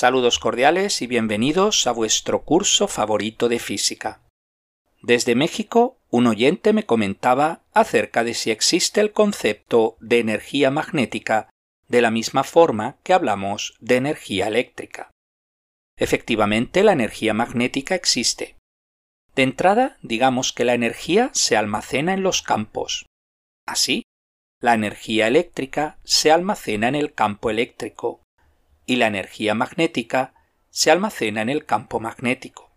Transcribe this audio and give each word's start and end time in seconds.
Saludos 0.00 0.38
cordiales 0.38 1.02
y 1.02 1.06
bienvenidos 1.06 1.86
a 1.86 1.92
vuestro 1.92 2.42
curso 2.42 2.88
favorito 2.88 3.50
de 3.50 3.58
física. 3.58 4.22
Desde 5.02 5.34
México, 5.34 5.98
un 6.08 6.26
oyente 6.26 6.72
me 6.72 6.86
comentaba 6.86 7.60
acerca 7.74 8.24
de 8.24 8.32
si 8.32 8.50
existe 8.50 9.02
el 9.02 9.12
concepto 9.12 9.98
de 10.00 10.20
energía 10.20 10.70
magnética 10.70 11.50
de 11.88 12.00
la 12.00 12.10
misma 12.10 12.44
forma 12.44 12.96
que 13.02 13.12
hablamos 13.12 13.74
de 13.80 13.96
energía 13.96 14.46
eléctrica. 14.46 15.10
Efectivamente, 15.98 16.82
la 16.82 16.92
energía 16.92 17.34
magnética 17.34 17.94
existe. 17.94 18.56
De 19.36 19.42
entrada, 19.42 19.98
digamos 20.00 20.54
que 20.54 20.64
la 20.64 20.72
energía 20.72 21.28
se 21.34 21.58
almacena 21.58 22.14
en 22.14 22.22
los 22.22 22.40
campos. 22.40 23.04
Así, 23.66 24.04
la 24.62 24.72
energía 24.72 25.26
eléctrica 25.26 25.98
se 26.04 26.32
almacena 26.32 26.88
en 26.88 26.94
el 26.94 27.12
campo 27.12 27.50
eléctrico 27.50 28.22
y 28.90 28.96
la 28.96 29.06
energía 29.06 29.54
magnética 29.54 30.34
se 30.68 30.90
almacena 30.90 31.42
en 31.42 31.48
el 31.48 31.64
campo 31.64 32.00
magnético. 32.00 32.72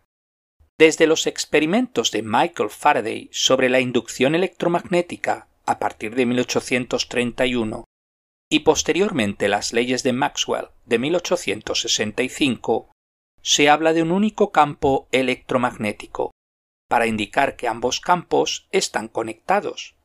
Desde 0.78 1.08
los 1.08 1.26
experimentos 1.26 2.12
de 2.12 2.22
Michael 2.22 2.70
Faraday 2.70 3.30
sobre 3.32 3.68
la 3.68 3.80
inducción 3.80 4.36
electromagnética 4.36 5.48
a 5.66 5.80
partir 5.80 6.14
de 6.14 6.28
1831 6.28 7.86
y 8.48 8.60
posteriormente 8.60 9.48
las 9.48 9.74
leyes 9.74 10.04
de 10.04 10.14
Maxwell 10.14 10.68
de 10.86 11.00
1865, 11.00 12.92
se 13.42 13.70
habla 13.72 13.94
de 13.94 14.04
un 14.04 14.12
único 14.12 14.52
campo 14.52 15.08
electromagnético, 15.12 16.30
para 16.88 17.08
indicar 17.08 17.56
que 17.56 17.68
ambos 17.68 18.00
campos 18.00 18.68
están 18.72 19.08
conectados, 19.08 19.96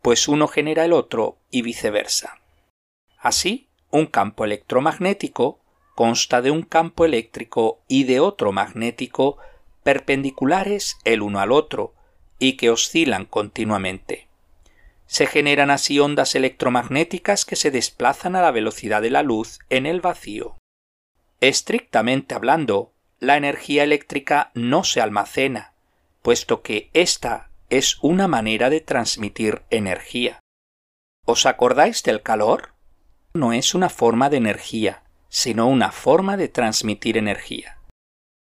pues 0.00 0.26
uno 0.26 0.48
genera 0.48 0.86
el 0.86 0.94
otro 0.94 1.36
y 1.50 1.60
viceversa. 1.60 2.40
Así, 3.18 3.69
un 3.90 4.06
campo 4.06 4.44
electromagnético 4.44 5.60
consta 5.94 6.40
de 6.42 6.50
un 6.50 6.62
campo 6.62 7.04
eléctrico 7.04 7.80
y 7.88 8.04
de 8.04 8.20
otro 8.20 8.52
magnético 8.52 9.38
perpendiculares 9.82 10.98
el 11.04 11.22
uno 11.22 11.40
al 11.40 11.52
otro 11.52 11.94
y 12.38 12.56
que 12.56 12.70
oscilan 12.70 13.26
continuamente. 13.26 14.28
Se 15.06 15.26
generan 15.26 15.70
así 15.70 15.98
ondas 15.98 16.34
electromagnéticas 16.34 17.44
que 17.44 17.56
se 17.56 17.70
desplazan 17.70 18.36
a 18.36 18.42
la 18.42 18.50
velocidad 18.50 19.02
de 19.02 19.10
la 19.10 19.22
luz 19.22 19.58
en 19.68 19.86
el 19.86 20.00
vacío. 20.00 20.56
Estrictamente 21.40 22.34
hablando, 22.34 22.92
la 23.18 23.36
energía 23.36 23.82
eléctrica 23.82 24.50
no 24.54 24.84
se 24.84 25.00
almacena, 25.00 25.74
puesto 26.22 26.62
que 26.62 26.90
ésta 26.92 27.50
es 27.70 27.98
una 28.02 28.28
manera 28.28 28.70
de 28.70 28.80
transmitir 28.80 29.62
energía. 29.70 30.40
¿Os 31.26 31.46
acordáis 31.46 32.02
del 32.02 32.22
calor? 32.22 32.70
No 33.32 33.52
es 33.52 33.74
una 33.74 33.88
forma 33.88 34.28
de 34.28 34.38
energía, 34.38 35.02
sino 35.28 35.68
una 35.68 35.92
forma 35.92 36.36
de 36.36 36.48
transmitir 36.48 37.16
energía. 37.16 37.78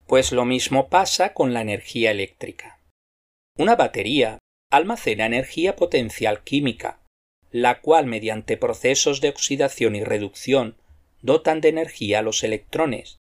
Pues 0.07 0.31
lo 0.31 0.45
mismo 0.45 0.89
pasa 0.89 1.33
con 1.33 1.53
la 1.53 1.61
energía 1.61 2.11
eléctrica. 2.11 2.79
Una 3.57 3.75
batería 3.75 4.39
almacena 4.69 5.25
energía 5.25 5.75
potencial 5.75 6.43
química, 6.43 6.99
la 7.51 7.79
cual 7.79 8.07
mediante 8.07 8.57
procesos 8.57 9.21
de 9.21 9.29
oxidación 9.29 9.95
y 9.95 10.03
reducción 10.03 10.75
dotan 11.21 11.61
de 11.61 11.69
energía 11.69 12.19
a 12.19 12.21
los 12.23 12.43
electrones. 12.43 13.17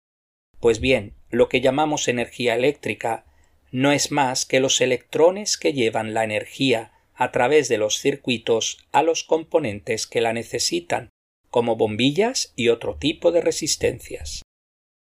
Pues 0.60 0.80
bien, 0.80 1.14
lo 1.30 1.50
que 1.50 1.62
llamamos 1.62 2.08
energía 2.08 2.56
eléctrica 2.56 3.26
no 3.72 3.92
es 3.92 4.12
más 4.12 4.46
que 4.46 4.60
los 4.60 4.82
electrones 4.82 5.58
que 5.58 5.74
llevan 5.74 6.14
la 6.14 6.24
energía 6.24 6.92
a 7.16 7.32
través 7.32 7.68
de 7.70 7.78
los 7.78 8.00
circuitos 8.00 8.86
a 8.92 9.02
los 9.02 9.24
componentes 9.24 10.06
que 10.06 10.22
la 10.22 10.34
necesitan, 10.34 11.10
como 11.58 11.76
bombillas 11.76 12.54
y 12.56 12.70
otro 12.70 12.98
tipo 12.98 13.32
de 13.32 13.42
resistencias. 13.42 14.44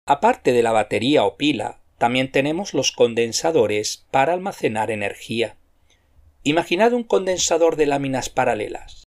Aparte 0.06 0.52
de 0.52 0.62
la 0.62 0.70
batería 0.70 1.24
o 1.24 1.38
pila, 1.38 1.80
también 1.96 2.30
tenemos 2.30 2.74
los 2.74 2.92
condensadores 2.92 4.04
para 4.10 4.34
almacenar 4.34 4.90
energía. 4.90 5.56
Imaginad 6.42 6.92
un 6.92 7.04
condensador 7.04 7.76
de 7.76 7.86
láminas 7.86 8.28
paralelas. 8.28 9.04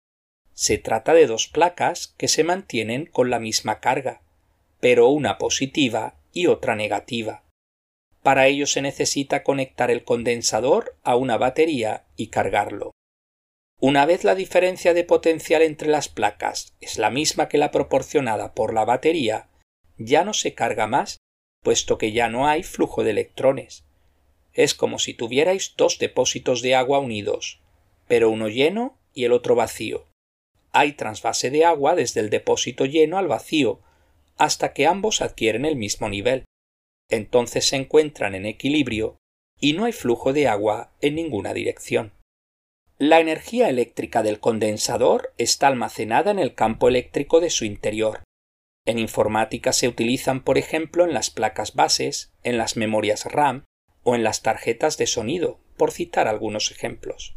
Se 0.54 0.78
trata 0.78 1.12
de 1.12 1.26
dos 1.26 1.46
placas 1.48 2.14
que 2.16 2.28
se 2.28 2.44
mantienen 2.44 3.04
con 3.04 3.28
la 3.28 3.40
misma 3.40 3.78
carga, 3.78 4.22
pero 4.80 5.08
una 5.08 5.36
positiva 5.36 6.14
y 6.32 6.46
otra 6.46 6.76
negativa. 6.76 7.42
Para 8.22 8.46
ello 8.46 8.66
se 8.66 8.80
necesita 8.80 9.42
conectar 9.42 9.90
el 9.90 10.02
condensador 10.02 10.96
a 11.02 11.16
una 11.16 11.36
batería 11.36 12.06
y 12.16 12.28
cargarlo. 12.28 12.92
Una 13.86 14.06
vez 14.06 14.24
la 14.24 14.34
diferencia 14.34 14.94
de 14.94 15.04
potencial 15.04 15.60
entre 15.60 15.88
las 15.88 16.08
placas 16.08 16.74
es 16.80 16.96
la 16.96 17.10
misma 17.10 17.50
que 17.50 17.58
la 17.58 17.70
proporcionada 17.70 18.54
por 18.54 18.72
la 18.72 18.86
batería, 18.86 19.50
ya 19.98 20.24
no 20.24 20.32
se 20.32 20.54
carga 20.54 20.86
más, 20.86 21.18
puesto 21.62 21.98
que 21.98 22.10
ya 22.10 22.30
no 22.30 22.48
hay 22.48 22.62
flujo 22.62 23.04
de 23.04 23.10
electrones. 23.10 23.84
Es 24.54 24.74
como 24.74 24.98
si 24.98 25.12
tuvierais 25.12 25.74
dos 25.76 25.98
depósitos 25.98 26.62
de 26.62 26.74
agua 26.74 26.98
unidos, 26.98 27.60
pero 28.08 28.30
uno 28.30 28.48
lleno 28.48 28.96
y 29.12 29.24
el 29.24 29.32
otro 29.32 29.54
vacío. 29.54 30.06
Hay 30.72 30.92
trasvase 30.92 31.50
de 31.50 31.66
agua 31.66 31.94
desde 31.94 32.20
el 32.20 32.30
depósito 32.30 32.86
lleno 32.86 33.18
al 33.18 33.28
vacío, 33.28 33.82
hasta 34.38 34.72
que 34.72 34.86
ambos 34.86 35.20
adquieren 35.20 35.66
el 35.66 35.76
mismo 35.76 36.08
nivel. 36.08 36.46
Entonces 37.10 37.66
se 37.66 37.76
encuentran 37.76 38.34
en 38.34 38.46
equilibrio 38.46 39.18
y 39.60 39.74
no 39.74 39.84
hay 39.84 39.92
flujo 39.92 40.32
de 40.32 40.48
agua 40.48 40.94
en 41.02 41.16
ninguna 41.16 41.52
dirección. 41.52 42.13
La 42.98 43.18
energía 43.18 43.68
eléctrica 43.68 44.22
del 44.22 44.38
condensador 44.38 45.34
está 45.36 45.66
almacenada 45.66 46.30
en 46.30 46.38
el 46.38 46.54
campo 46.54 46.86
eléctrico 46.86 47.40
de 47.40 47.50
su 47.50 47.64
interior. 47.64 48.22
En 48.86 49.00
informática 49.00 49.72
se 49.72 49.88
utilizan, 49.88 50.44
por 50.44 50.58
ejemplo, 50.58 51.04
en 51.04 51.12
las 51.12 51.30
placas 51.30 51.74
bases, 51.74 52.32
en 52.44 52.56
las 52.56 52.76
memorias 52.76 53.24
RAM 53.24 53.64
o 54.04 54.14
en 54.14 54.22
las 54.22 54.42
tarjetas 54.42 54.96
de 54.96 55.08
sonido, 55.08 55.58
por 55.76 55.90
citar 55.90 56.28
algunos 56.28 56.70
ejemplos. 56.70 57.34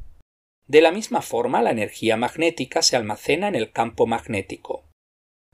De 0.68 0.82
la 0.82 0.92
misma 0.92 1.24
forma, 1.24 1.64
la 1.64 1.72
energía 1.72 2.18
magnética 2.18 2.84
se 2.84 2.96
almacena 2.96 3.48
en 3.48 3.56
el 3.56 3.72
campo 3.72 4.06
magnético. 4.06 4.84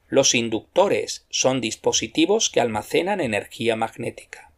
Los 0.09 0.35
inductores 0.35 1.25
son 1.29 1.61
dispositivos 1.61 2.49
que 2.49 2.59
almacenan 2.59 3.21
energía 3.21 3.77
magnética. 3.77 4.52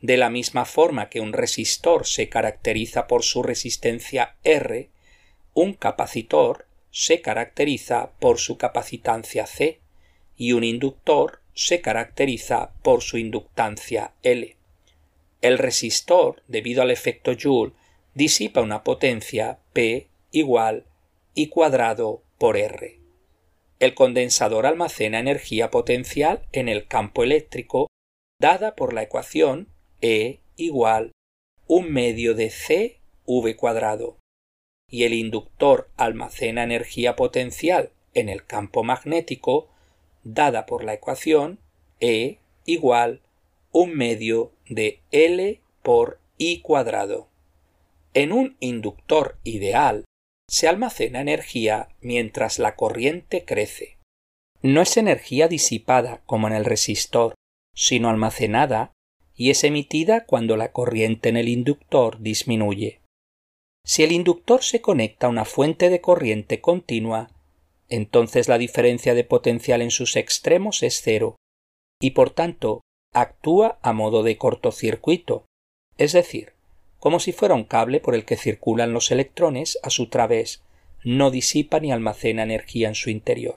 De 0.00 0.16
la 0.16 0.30
misma 0.30 0.64
forma 0.64 1.08
que 1.08 1.20
un 1.20 1.32
resistor 1.32 2.06
se 2.06 2.28
caracteriza 2.28 3.06
por 3.06 3.22
su 3.22 3.42
resistencia 3.42 4.36
R, 4.44 4.90
un 5.54 5.72
capacitor 5.72 6.66
se 6.90 7.20
caracteriza 7.20 8.12
por 8.20 8.38
su 8.38 8.58
capacitancia 8.58 9.46
C 9.46 9.80
y 10.36 10.52
un 10.52 10.64
inductor 10.64 11.40
se 11.54 11.80
caracteriza 11.80 12.72
por 12.82 13.02
su 13.02 13.16
inductancia 13.16 14.12
L. 14.22 14.56
El 15.40 15.58
resistor, 15.58 16.42
debido 16.48 16.82
al 16.82 16.90
efecto 16.90 17.32
Joule, 17.34 17.72
disipa 18.14 18.60
una 18.60 18.82
potencia 18.82 19.58
P 19.72 20.08
igual 20.30 20.84
I 21.34 21.48
cuadrado 21.48 22.22
por 22.38 22.56
R. 22.56 22.98
El 23.78 23.94
condensador 23.94 24.66
almacena 24.66 25.18
energía 25.18 25.70
potencial 25.70 26.42
en 26.52 26.68
el 26.68 26.86
campo 26.86 27.22
eléctrico 27.22 27.88
dada 28.38 28.74
por 28.74 28.92
la 28.92 29.02
ecuación 29.02 29.68
e 30.00 30.40
igual 30.56 31.12
un 31.66 31.92
medio 31.92 32.34
de 32.34 32.50
C 32.50 33.00
V 33.24 33.56
cuadrado 33.56 34.18
y 34.88 35.04
el 35.04 35.14
inductor 35.14 35.90
almacena 35.96 36.62
energía 36.62 37.16
potencial 37.16 37.90
en 38.14 38.28
el 38.28 38.46
campo 38.46 38.84
magnético 38.84 39.68
dada 40.22 40.66
por 40.66 40.84
la 40.84 40.94
ecuación 40.94 41.58
E 42.00 42.38
igual 42.66 43.22
un 43.72 43.94
medio 43.96 44.52
de 44.68 45.00
L 45.10 45.60
por 45.82 46.20
I 46.38 46.60
cuadrado. 46.60 47.28
En 48.14 48.32
un 48.32 48.56
inductor 48.60 49.38
ideal 49.44 50.04
se 50.48 50.68
almacena 50.68 51.20
energía 51.20 51.88
mientras 52.00 52.58
la 52.58 52.76
corriente 52.76 53.44
crece. 53.44 53.96
No 54.62 54.80
es 54.80 54.96
energía 54.96 55.48
disipada 55.48 56.22
como 56.26 56.46
en 56.48 56.54
el 56.54 56.64
resistor, 56.64 57.34
sino 57.74 58.08
almacenada 58.08 58.92
y 59.36 59.50
es 59.50 59.62
emitida 59.64 60.24
cuando 60.24 60.56
la 60.56 60.72
corriente 60.72 61.28
en 61.28 61.36
el 61.36 61.48
inductor 61.48 62.20
disminuye. 62.20 63.00
Si 63.84 64.02
el 64.02 64.10
inductor 64.10 64.64
se 64.64 64.80
conecta 64.80 65.26
a 65.26 65.30
una 65.30 65.44
fuente 65.44 65.90
de 65.90 66.00
corriente 66.00 66.60
continua, 66.60 67.30
entonces 67.88 68.48
la 68.48 68.58
diferencia 68.58 69.14
de 69.14 69.22
potencial 69.22 69.82
en 69.82 69.90
sus 69.90 70.16
extremos 70.16 70.82
es 70.82 71.00
cero, 71.02 71.36
y 72.00 72.10
por 72.10 72.30
tanto 72.30 72.80
actúa 73.12 73.78
a 73.82 73.92
modo 73.92 74.22
de 74.22 74.36
cortocircuito, 74.36 75.44
es 75.98 76.12
decir, 76.12 76.52
como 76.98 77.20
si 77.20 77.32
fuera 77.32 77.54
un 77.54 77.64
cable 77.64 78.00
por 78.00 78.14
el 78.14 78.24
que 78.24 78.36
circulan 78.36 78.92
los 78.92 79.10
electrones 79.10 79.78
a 79.82 79.90
su 79.90 80.08
través, 80.08 80.62
no 81.04 81.30
disipa 81.30 81.78
ni 81.78 81.92
almacena 81.92 82.42
energía 82.42 82.88
en 82.88 82.94
su 82.96 83.10
interior. 83.10 83.54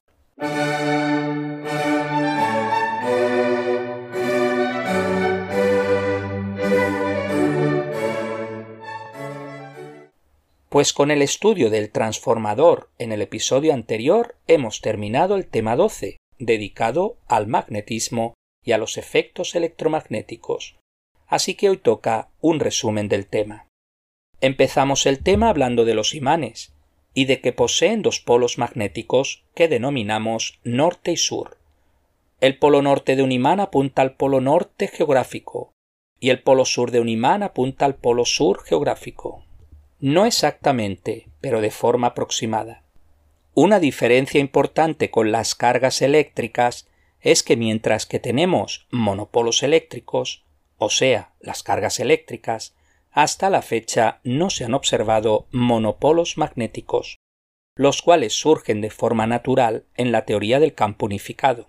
Pues 10.70 10.92
con 10.92 11.10
el 11.10 11.20
estudio 11.20 11.68
del 11.68 11.90
transformador 11.90 12.90
en 12.98 13.10
el 13.10 13.22
episodio 13.22 13.74
anterior 13.74 14.36
hemos 14.46 14.80
terminado 14.80 15.34
el 15.34 15.48
tema 15.48 15.74
12, 15.74 16.18
dedicado 16.38 17.18
al 17.26 17.48
magnetismo 17.48 18.34
y 18.64 18.70
a 18.70 18.78
los 18.78 18.96
efectos 18.96 19.56
electromagnéticos. 19.56 20.78
Así 21.26 21.56
que 21.56 21.70
hoy 21.70 21.76
toca 21.76 22.30
un 22.40 22.60
resumen 22.60 23.08
del 23.08 23.26
tema. 23.26 23.66
Empezamos 24.40 25.06
el 25.06 25.24
tema 25.24 25.48
hablando 25.48 25.84
de 25.84 25.94
los 25.94 26.14
imanes 26.14 26.72
y 27.14 27.24
de 27.24 27.40
que 27.40 27.52
poseen 27.52 28.02
dos 28.02 28.20
polos 28.20 28.56
magnéticos 28.56 29.42
que 29.56 29.66
denominamos 29.66 30.60
norte 30.62 31.10
y 31.10 31.16
sur. 31.16 31.58
El 32.40 32.56
polo 32.58 32.80
norte 32.80 33.16
de 33.16 33.24
un 33.24 33.32
imán 33.32 33.58
apunta 33.58 34.02
al 34.02 34.14
polo 34.14 34.40
norte 34.40 34.86
geográfico 34.86 35.72
y 36.20 36.30
el 36.30 36.44
polo 36.44 36.64
sur 36.64 36.92
de 36.92 37.00
un 37.00 37.08
imán 37.08 37.42
apunta 37.42 37.86
al 37.86 37.96
polo 37.96 38.24
sur 38.24 38.62
geográfico. 38.62 39.46
No 40.00 40.24
exactamente, 40.24 41.28
pero 41.40 41.60
de 41.60 41.70
forma 41.70 42.08
aproximada. 42.08 42.84
Una 43.52 43.78
diferencia 43.78 44.40
importante 44.40 45.10
con 45.10 45.30
las 45.30 45.54
cargas 45.54 46.00
eléctricas 46.00 46.88
es 47.20 47.42
que 47.42 47.56
mientras 47.56 48.06
que 48.06 48.18
tenemos 48.18 48.86
monopolos 48.90 49.62
eléctricos, 49.62 50.46
o 50.78 50.88
sea, 50.88 51.34
las 51.40 51.62
cargas 51.62 52.00
eléctricas, 52.00 52.74
hasta 53.10 53.50
la 53.50 53.60
fecha 53.60 54.20
no 54.24 54.48
se 54.48 54.64
han 54.64 54.72
observado 54.72 55.48
monopolos 55.50 56.38
magnéticos, 56.38 57.18
los 57.74 58.00
cuales 58.00 58.32
surgen 58.32 58.80
de 58.80 58.90
forma 58.90 59.26
natural 59.26 59.84
en 59.96 60.12
la 60.12 60.24
teoría 60.24 60.60
del 60.60 60.74
campo 60.74 61.06
unificado. 61.06 61.68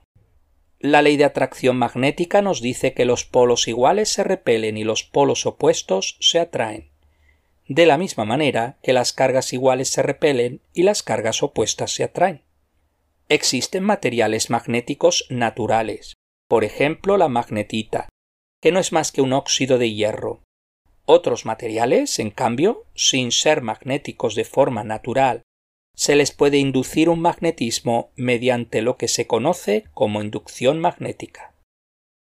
La 0.80 1.02
ley 1.02 1.18
de 1.18 1.26
atracción 1.26 1.78
magnética 1.78 2.42
nos 2.42 2.62
dice 2.62 2.94
que 2.94 3.06
los 3.06 3.26
polos 3.26 3.68
iguales 3.68 4.10
se 4.10 4.24
repelen 4.24 4.78
y 4.78 4.84
los 4.84 5.04
polos 5.04 5.46
opuestos 5.46 6.18
se 6.22 6.40
atraen, 6.40 6.91
de 7.74 7.86
la 7.86 7.98
misma 7.98 8.26
manera 8.26 8.78
que 8.84 8.92
las 8.92 9.14
cargas 9.14 9.54
iguales 9.54 9.90
se 9.90 10.04
repelen 10.04 10.62
y 10.74 10.84
las 10.84 11.04
cargas 11.04 11.42
opuestas 11.42 11.94
se 11.94 12.04
atraen. 12.04 12.44
Existen 13.30 13.82
materiales 13.82 14.50
magnéticos 14.50 15.26
naturales, 15.30 16.16
por 16.50 16.66
ejemplo 16.66 17.16
la 17.16 17.30
magnetita, 17.30 18.10
que 18.62 18.74
no 18.74 18.80
es 18.82 18.92
más 18.92 19.14
que 19.14 19.22
un 19.22 19.32
óxido 19.32 19.78
de 19.78 19.94
hierro. 19.94 20.44
Otros 21.06 21.46
materiales, 21.46 22.20
en 22.20 22.30
cambio, 22.30 22.88
sin 22.94 23.32
ser 23.32 23.62
magnéticos 23.62 24.36
de 24.36 24.44
forma 24.44 24.84
natural 24.84 25.44
se 25.96 26.18
les 26.18 26.32
puede 26.32 26.58
inducir 26.58 27.08
un 27.08 27.22
magnetismo 27.22 28.12
mediante 28.18 28.82
lo 28.82 28.98
que 28.98 29.08
se 29.08 29.28
conoce 29.28 29.86
como 29.94 30.22
inducción 30.22 30.80
magnética. 30.80 31.54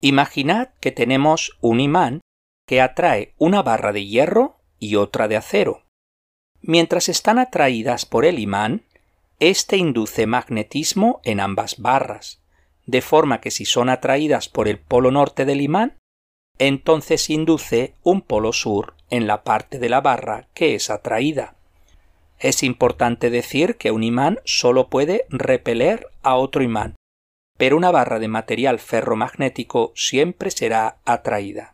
Imaginad 0.03 0.75
que 0.81 0.93
tenemos 0.93 1.57
un 1.63 1.81
imán 1.81 2.21
que 2.67 2.83
atrae 2.83 3.35
una 3.39 3.63
barra 3.63 3.93
de 3.93 4.05
hierro 4.05 4.62
y 4.83 4.97
otra 4.97 5.29
de 5.29 5.37
acero. 5.37 5.85
Mientras 6.61 7.09
están 7.09 7.39
atraídas 7.39 8.05
por 8.05 8.25
el 8.25 8.41
imán, 8.41 8.83
éste 9.39 9.77
induce 9.77 10.27
magnetismo 10.27 11.21
en 11.23 11.39
ambas 11.39 11.79
barras, 11.79 12.43
de 12.87 13.01
forma 13.01 13.41
que 13.41 13.53
si 13.53 13.65
son 13.65 13.89
atraídas 13.89 14.49
por 14.49 14.67
el 14.67 14.81
polo 14.81 15.13
norte 15.13 15.45
del 15.45 15.61
imán, 15.61 15.99
entonces 16.59 17.31
induce 17.31 17.95
un 18.03 18.23
polo 18.23 18.53
sur 18.53 18.95
en 19.09 19.29
la 19.29 19.45
parte 19.45 19.79
de 19.79 19.89
la 19.89 20.01
barra 20.01 20.49
que 20.53 20.75
es 20.75 20.91
atraída. 20.91 21.55
Es 22.41 22.65
importante 22.65 23.31
decir 23.31 23.77
que 23.77 23.93
un 23.93 24.03
imán 24.03 24.41
solo 24.45 24.89
puede 24.89 25.27
repeler 25.29 26.09
a 26.23 26.35
otro 26.35 26.63
imán, 26.65 26.97
pero 27.57 27.77
una 27.77 27.93
barra 27.93 28.19
de 28.19 28.27
material 28.27 28.81
ferromagnético 28.81 29.93
siempre 29.95 30.51
será 30.51 30.99
atraída. 31.05 31.72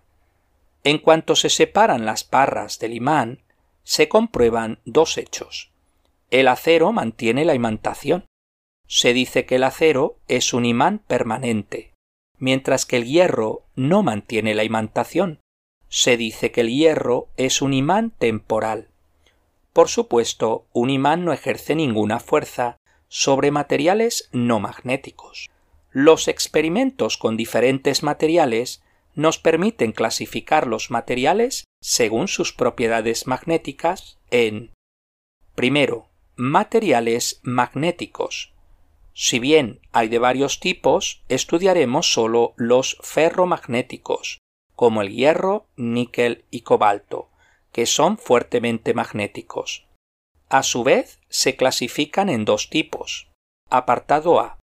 En 0.85 0.99
cuanto 0.99 1.37
se 1.37 1.51
separan 1.51 2.05
las 2.07 2.29
barras 2.29 2.79
del 2.79 2.95
imán, 2.95 3.43
se 3.83 4.09
comprueban 4.09 4.81
dos 4.85 5.19
hechos. 5.19 5.71
El 6.31 6.49
acero 6.49 6.93
mantiene 6.93 7.45
la 7.45 7.55
imantación. 7.55 8.27
Se 8.87 9.13
dice 9.13 9.47
que 9.47 9.57
el 9.57 9.65
acero 9.65 10.19
es 10.29 10.53
un 10.53 10.65
imán 10.65 10.99
permanente, 10.99 11.93
mientras 12.39 12.87
que 12.87 12.97
el 12.97 13.07
hierro 13.07 13.65
no 13.77 14.03
mantiene 14.03 14.55
la 14.55 14.65
imantación. 14.65 15.41
Se 15.89 16.17
dice 16.17 16.53
que 16.53 16.61
el 16.61 16.69
hierro 16.69 17.29
es 17.37 17.63
un 17.63 17.73
imán 17.73 18.11
temporal. 18.11 18.89
Por 19.73 19.89
supuesto, 19.89 20.67
un 20.73 20.91
imán 20.91 21.25
no 21.25 21.33
ejerce 21.33 21.75
ninguna 21.75 22.21
fuerza 22.21 22.77
sobre 23.09 23.51
materiales 23.51 24.29
no 24.33 24.61
magnéticos. 24.61 25.51
Los 25.91 26.29
experimentos 26.29 27.17
con 27.17 27.37
diferentes 27.37 28.03
materiales 28.03 28.83
nos 29.19 29.37
permiten 29.39 29.91
clasificar 29.91 30.69
los 30.69 30.93
materiales 30.93 31.65
según 31.83 32.29
sus 32.29 32.53
propiedades 32.53 33.27
magnéticas 33.27 34.17
en 34.31 34.73
primero, 35.57 36.09
materiales 36.37 37.41
magnéticos. 37.43 38.55
Si 39.15 39.41
bien 39.41 39.81
hay 39.91 40.07
de 40.07 40.21
varios 40.21 40.61
tipos, 40.61 41.25
estudiaremos 41.29 42.13
solo 42.13 42.55
los 42.57 42.97
ferromagnéticos, 43.01 44.39
como 44.77 45.03
el 45.03 45.11
hierro, 45.11 45.67
níquel 45.75 46.45
y 46.53 46.61
cobalto, 46.61 47.29
que 47.73 47.87
son 47.87 48.19
fuertemente 48.19 48.95
magnéticos. 48.95 49.89
A 50.49 50.63
su 50.63 50.85
vez, 50.85 51.19
se 51.29 51.57
clasifican 51.57 52.29
en 52.29 52.45
dos 52.45 52.71
tipos. 52.71 53.29
Apartado 53.69 54.39
A. 54.39 54.61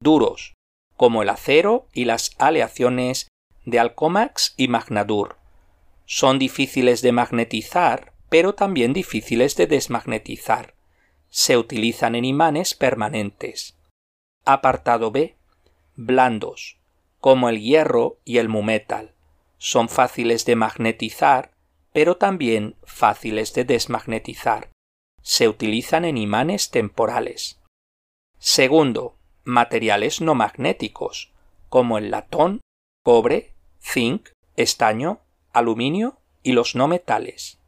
Duros, 0.00 0.54
como 0.96 1.22
el 1.22 1.30
acero 1.30 1.88
y 1.92 2.04
las 2.04 2.36
aleaciones 2.38 3.26
de 3.70 3.78
Alcomax 3.78 4.54
y 4.56 4.68
Magnadur. 4.68 5.36
Son 6.06 6.38
difíciles 6.38 7.02
de 7.02 7.12
magnetizar, 7.12 8.14
pero 8.30 8.54
también 8.54 8.94
difíciles 8.94 9.56
de 9.56 9.66
desmagnetizar. 9.66 10.74
Se 11.28 11.58
utilizan 11.58 12.14
en 12.14 12.24
imanes 12.24 12.74
permanentes. 12.74 13.76
Apartado 14.46 15.10
B. 15.10 15.36
Blandos, 15.96 16.78
como 17.20 17.50
el 17.50 17.60
hierro 17.60 18.18
y 18.24 18.38
el 18.38 18.48
mumetal. 18.48 19.14
Son 19.58 19.90
fáciles 19.90 20.46
de 20.46 20.56
magnetizar, 20.56 21.52
pero 21.92 22.16
también 22.16 22.76
fáciles 22.84 23.52
de 23.52 23.64
desmagnetizar. 23.64 24.70
Se 25.20 25.46
utilizan 25.46 26.06
en 26.06 26.16
imanes 26.16 26.70
temporales. 26.70 27.60
Segundo, 28.38 29.16
materiales 29.44 30.22
no 30.22 30.34
magnéticos, 30.34 31.32
como 31.68 31.98
el 31.98 32.10
latón, 32.10 32.60
cobre, 33.02 33.52
zinc, 33.80 34.30
estaño, 34.56 35.20
aluminio 35.52 36.18
y 36.42 36.52
los 36.52 36.74
no 36.74 36.88
metales. 36.88 37.58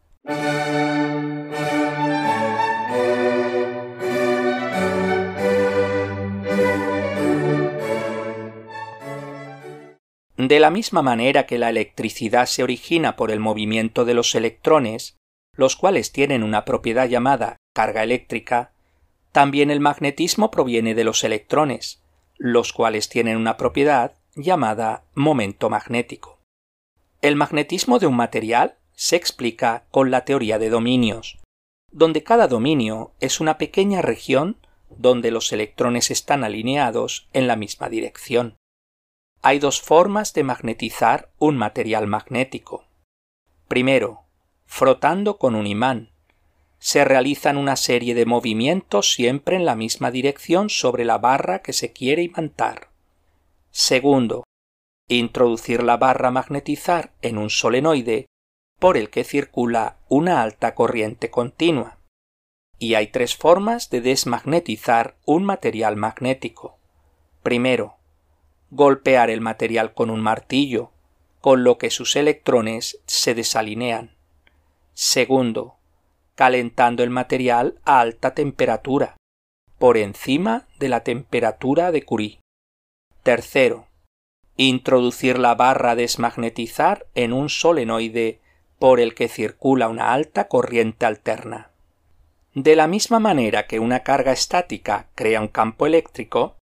De 10.36 10.58
la 10.58 10.70
misma 10.70 11.02
manera 11.02 11.44
que 11.44 11.58
la 11.58 11.68
electricidad 11.68 12.46
se 12.46 12.62
origina 12.62 13.14
por 13.14 13.30
el 13.30 13.40
movimiento 13.40 14.04
de 14.04 14.14
los 14.14 14.34
electrones, 14.34 15.18
los 15.54 15.76
cuales 15.76 16.12
tienen 16.12 16.42
una 16.42 16.64
propiedad 16.64 17.06
llamada 17.06 17.58
carga 17.74 18.02
eléctrica, 18.02 18.72
también 19.32 19.70
el 19.70 19.80
magnetismo 19.80 20.50
proviene 20.50 20.94
de 20.94 21.04
los 21.04 21.22
electrones, 21.24 22.02
los 22.36 22.72
cuales 22.72 23.08
tienen 23.08 23.36
una 23.36 23.56
propiedad 23.56 24.14
llamada 24.42 25.04
momento 25.14 25.70
magnético. 25.70 26.38
El 27.22 27.36
magnetismo 27.36 27.98
de 27.98 28.06
un 28.06 28.16
material 28.16 28.76
se 28.94 29.16
explica 29.16 29.84
con 29.90 30.10
la 30.10 30.24
teoría 30.24 30.58
de 30.58 30.70
dominios, 30.70 31.38
donde 31.90 32.22
cada 32.22 32.48
dominio 32.48 33.12
es 33.20 33.40
una 33.40 33.58
pequeña 33.58 34.02
región 34.02 34.56
donde 34.90 35.30
los 35.30 35.52
electrones 35.52 36.10
están 36.10 36.44
alineados 36.44 37.28
en 37.32 37.46
la 37.46 37.56
misma 37.56 37.88
dirección. 37.88 38.56
Hay 39.42 39.58
dos 39.58 39.80
formas 39.80 40.34
de 40.34 40.44
magnetizar 40.44 41.30
un 41.38 41.56
material 41.56 42.06
magnético. 42.06 42.84
Primero, 43.68 44.24
frotando 44.66 45.38
con 45.38 45.54
un 45.54 45.66
imán. 45.66 46.10
Se 46.78 47.04
realizan 47.04 47.56
una 47.56 47.76
serie 47.76 48.14
de 48.14 48.26
movimientos 48.26 49.12
siempre 49.12 49.56
en 49.56 49.64
la 49.64 49.74
misma 49.76 50.10
dirección 50.10 50.70
sobre 50.70 51.04
la 51.04 51.18
barra 51.18 51.60
que 51.62 51.72
se 51.72 51.92
quiere 51.92 52.22
imantar. 52.22 52.89
Segundo, 53.70 54.44
introducir 55.08 55.82
la 55.82 55.96
barra 55.96 56.30
magnetizar 56.30 57.12
en 57.22 57.38
un 57.38 57.50
solenoide 57.50 58.26
por 58.78 58.96
el 58.96 59.10
que 59.10 59.24
circula 59.24 59.98
una 60.08 60.42
alta 60.42 60.74
corriente 60.74 61.30
continua. 61.30 61.98
Y 62.78 62.94
hay 62.94 63.08
tres 63.08 63.36
formas 63.36 63.90
de 63.90 64.00
desmagnetizar 64.00 65.16
un 65.26 65.44
material 65.44 65.96
magnético. 65.96 66.78
Primero, 67.42 67.96
golpear 68.70 69.30
el 69.30 69.40
material 69.40 69.92
con 69.92 70.10
un 70.10 70.20
martillo, 70.20 70.90
con 71.40 71.62
lo 71.62 71.78
que 71.78 71.90
sus 71.90 72.16
electrones 72.16 73.00
se 73.06 73.34
desalinean. 73.34 74.16
Segundo, 74.94 75.76
calentando 76.34 77.02
el 77.02 77.10
material 77.10 77.78
a 77.84 78.00
alta 78.00 78.34
temperatura, 78.34 79.16
por 79.78 79.96
encima 79.96 80.66
de 80.78 80.88
la 80.88 81.00
temperatura 81.04 81.92
de 81.92 82.02
Curie. 82.02 82.39
Tercero, 83.22 83.86
introducir 84.56 85.38
la 85.38 85.54
barra 85.54 85.94
desmagnetizar 85.94 87.06
en 87.14 87.34
un 87.34 87.50
solenoide 87.50 88.40
por 88.78 88.98
el 88.98 89.14
que 89.14 89.28
circula 89.28 89.88
una 89.88 90.14
alta 90.14 90.48
corriente 90.48 91.04
alterna. 91.04 91.70
De 92.54 92.76
la 92.76 92.86
misma 92.86 93.20
manera 93.20 93.66
que 93.66 93.78
una 93.78 94.00
carga 94.00 94.32
estática 94.32 95.08
crea 95.14 95.42
un 95.42 95.48
campo 95.48 95.86
eléctrico, 95.86 96.56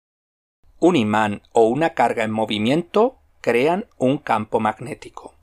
un 0.80 0.96
imán 0.96 1.44
o 1.52 1.68
una 1.68 1.94
carga 1.94 2.24
en 2.24 2.32
movimiento 2.32 3.20
crean 3.42 3.86
un 3.98 4.18
campo 4.18 4.60
magnético. 4.60 5.36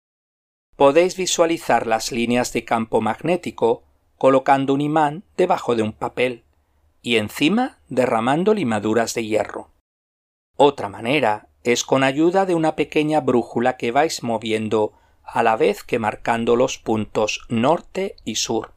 Podéis 0.76 1.16
visualizar 1.16 1.86
las 1.86 2.10
líneas 2.10 2.52
de 2.52 2.64
campo 2.64 3.00
magnético 3.00 3.84
colocando 4.18 4.74
un 4.74 4.80
imán 4.80 5.22
debajo 5.36 5.76
de 5.76 5.82
un 5.82 5.92
papel 5.92 6.42
y 7.02 7.16
encima 7.16 7.78
derramando 7.88 8.52
limaduras 8.52 9.14
de 9.14 9.24
hierro. 9.24 9.73
Otra 10.56 10.88
manera 10.88 11.48
es 11.64 11.82
con 11.84 12.04
ayuda 12.04 12.46
de 12.46 12.54
una 12.54 12.76
pequeña 12.76 13.20
brújula 13.20 13.76
que 13.76 13.90
vais 13.90 14.22
moviendo 14.22 14.92
a 15.24 15.42
la 15.42 15.56
vez 15.56 15.82
que 15.82 15.98
marcando 15.98 16.54
los 16.54 16.78
puntos 16.78 17.40
norte 17.48 18.16
y 18.24 18.36
sur. 18.36 18.74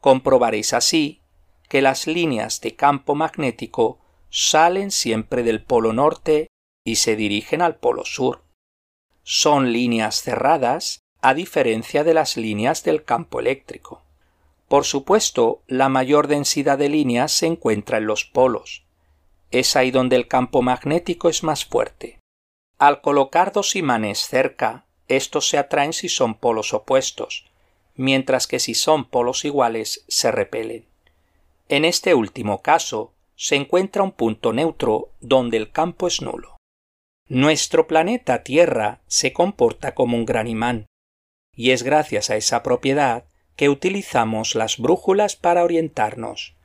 Comprobaréis 0.00 0.72
así 0.72 1.20
que 1.68 1.82
las 1.82 2.06
líneas 2.06 2.60
de 2.60 2.76
campo 2.76 3.14
magnético 3.14 3.98
salen 4.30 4.90
siempre 4.90 5.42
del 5.42 5.62
polo 5.62 5.92
norte 5.92 6.48
y 6.84 6.96
se 6.96 7.16
dirigen 7.16 7.60
al 7.60 7.76
polo 7.76 8.04
sur. 8.04 8.42
Son 9.22 9.72
líneas 9.72 10.22
cerradas 10.22 11.00
a 11.20 11.34
diferencia 11.34 12.04
de 12.04 12.14
las 12.14 12.36
líneas 12.36 12.84
del 12.84 13.02
campo 13.02 13.40
eléctrico. 13.40 14.02
Por 14.68 14.84
supuesto, 14.84 15.62
la 15.66 15.88
mayor 15.88 16.28
densidad 16.28 16.78
de 16.78 16.88
líneas 16.88 17.32
se 17.32 17.46
encuentra 17.46 17.98
en 17.98 18.06
los 18.06 18.24
polos. 18.24 18.85
Es 19.56 19.74
ahí 19.74 19.90
donde 19.90 20.16
el 20.16 20.28
campo 20.28 20.60
magnético 20.60 21.30
es 21.30 21.42
más 21.42 21.64
fuerte. 21.64 22.18
Al 22.76 23.00
colocar 23.00 23.52
dos 23.52 23.74
imanes 23.74 24.18
cerca, 24.18 24.84
estos 25.08 25.48
se 25.48 25.56
atraen 25.56 25.94
si 25.94 26.10
son 26.10 26.34
polos 26.34 26.74
opuestos, 26.74 27.46
mientras 27.94 28.46
que 28.46 28.58
si 28.58 28.74
son 28.74 29.06
polos 29.06 29.46
iguales 29.46 30.04
se 30.08 30.30
repelen. 30.30 30.84
En 31.70 31.86
este 31.86 32.12
último 32.12 32.60
caso, 32.60 33.14
se 33.34 33.56
encuentra 33.56 34.02
un 34.02 34.12
punto 34.12 34.52
neutro 34.52 35.08
donde 35.22 35.56
el 35.56 35.72
campo 35.72 36.06
es 36.06 36.20
nulo. 36.20 36.58
Nuestro 37.26 37.86
planeta 37.86 38.42
Tierra 38.42 39.00
se 39.06 39.32
comporta 39.32 39.94
como 39.94 40.18
un 40.18 40.26
gran 40.26 40.48
imán, 40.48 40.84
y 41.54 41.70
es 41.70 41.82
gracias 41.82 42.28
a 42.28 42.36
esa 42.36 42.62
propiedad 42.62 43.24
que 43.56 43.70
utilizamos 43.70 44.54
las 44.54 44.76
brújulas 44.76 45.34
para 45.34 45.64
orientarnos. 45.64 46.55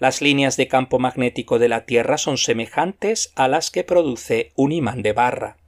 Las 0.00 0.22
líneas 0.22 0.56
de 0.56 0.66
campo 0.66 0.98
magnético 0.98 1.58
de 1.58 1.68
la 1.68 1.84
Tierra 1.84 2.16
son 2.16 2.38
semejantes 2.38 3.32
a 3.36 3.48
las 3.48 3.70
que 3.70 3.84
produce 3.84 4.50
un 4.56 4.72
imán 4.72 5.02
de 5.02 5.12
barra, 5.12 5.58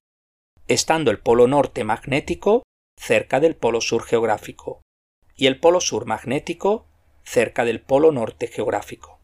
estando 0.69 1.11
el 1.11 1.19
polo 1.19 1.47
norte 1.47 1.85
magnético 1.85 2.63
cerca 2.99 3.41
del 3.41 3.57
polo 3.57 3.83
sur 3.83 4.05
geográfico 4.05 4.81
y 5.37 5.49
el 5.49 5.61
polo 5.61 5.83
sur 5.83 6.07
magnético 6.07 6.87
cerca 7.25 7.67
del 7.67 7.83
polo 7.83 8.11
norte 8.11 8.47
geográfico. 8.47 9.21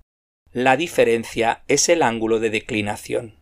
La 0.53 0.77
diferencia 0.77 1.63
es 1.69 1.89
el 1.89 2.03
ángulo 2.03 2.39
de 2.39 2.51
declinación. 2.51 3.37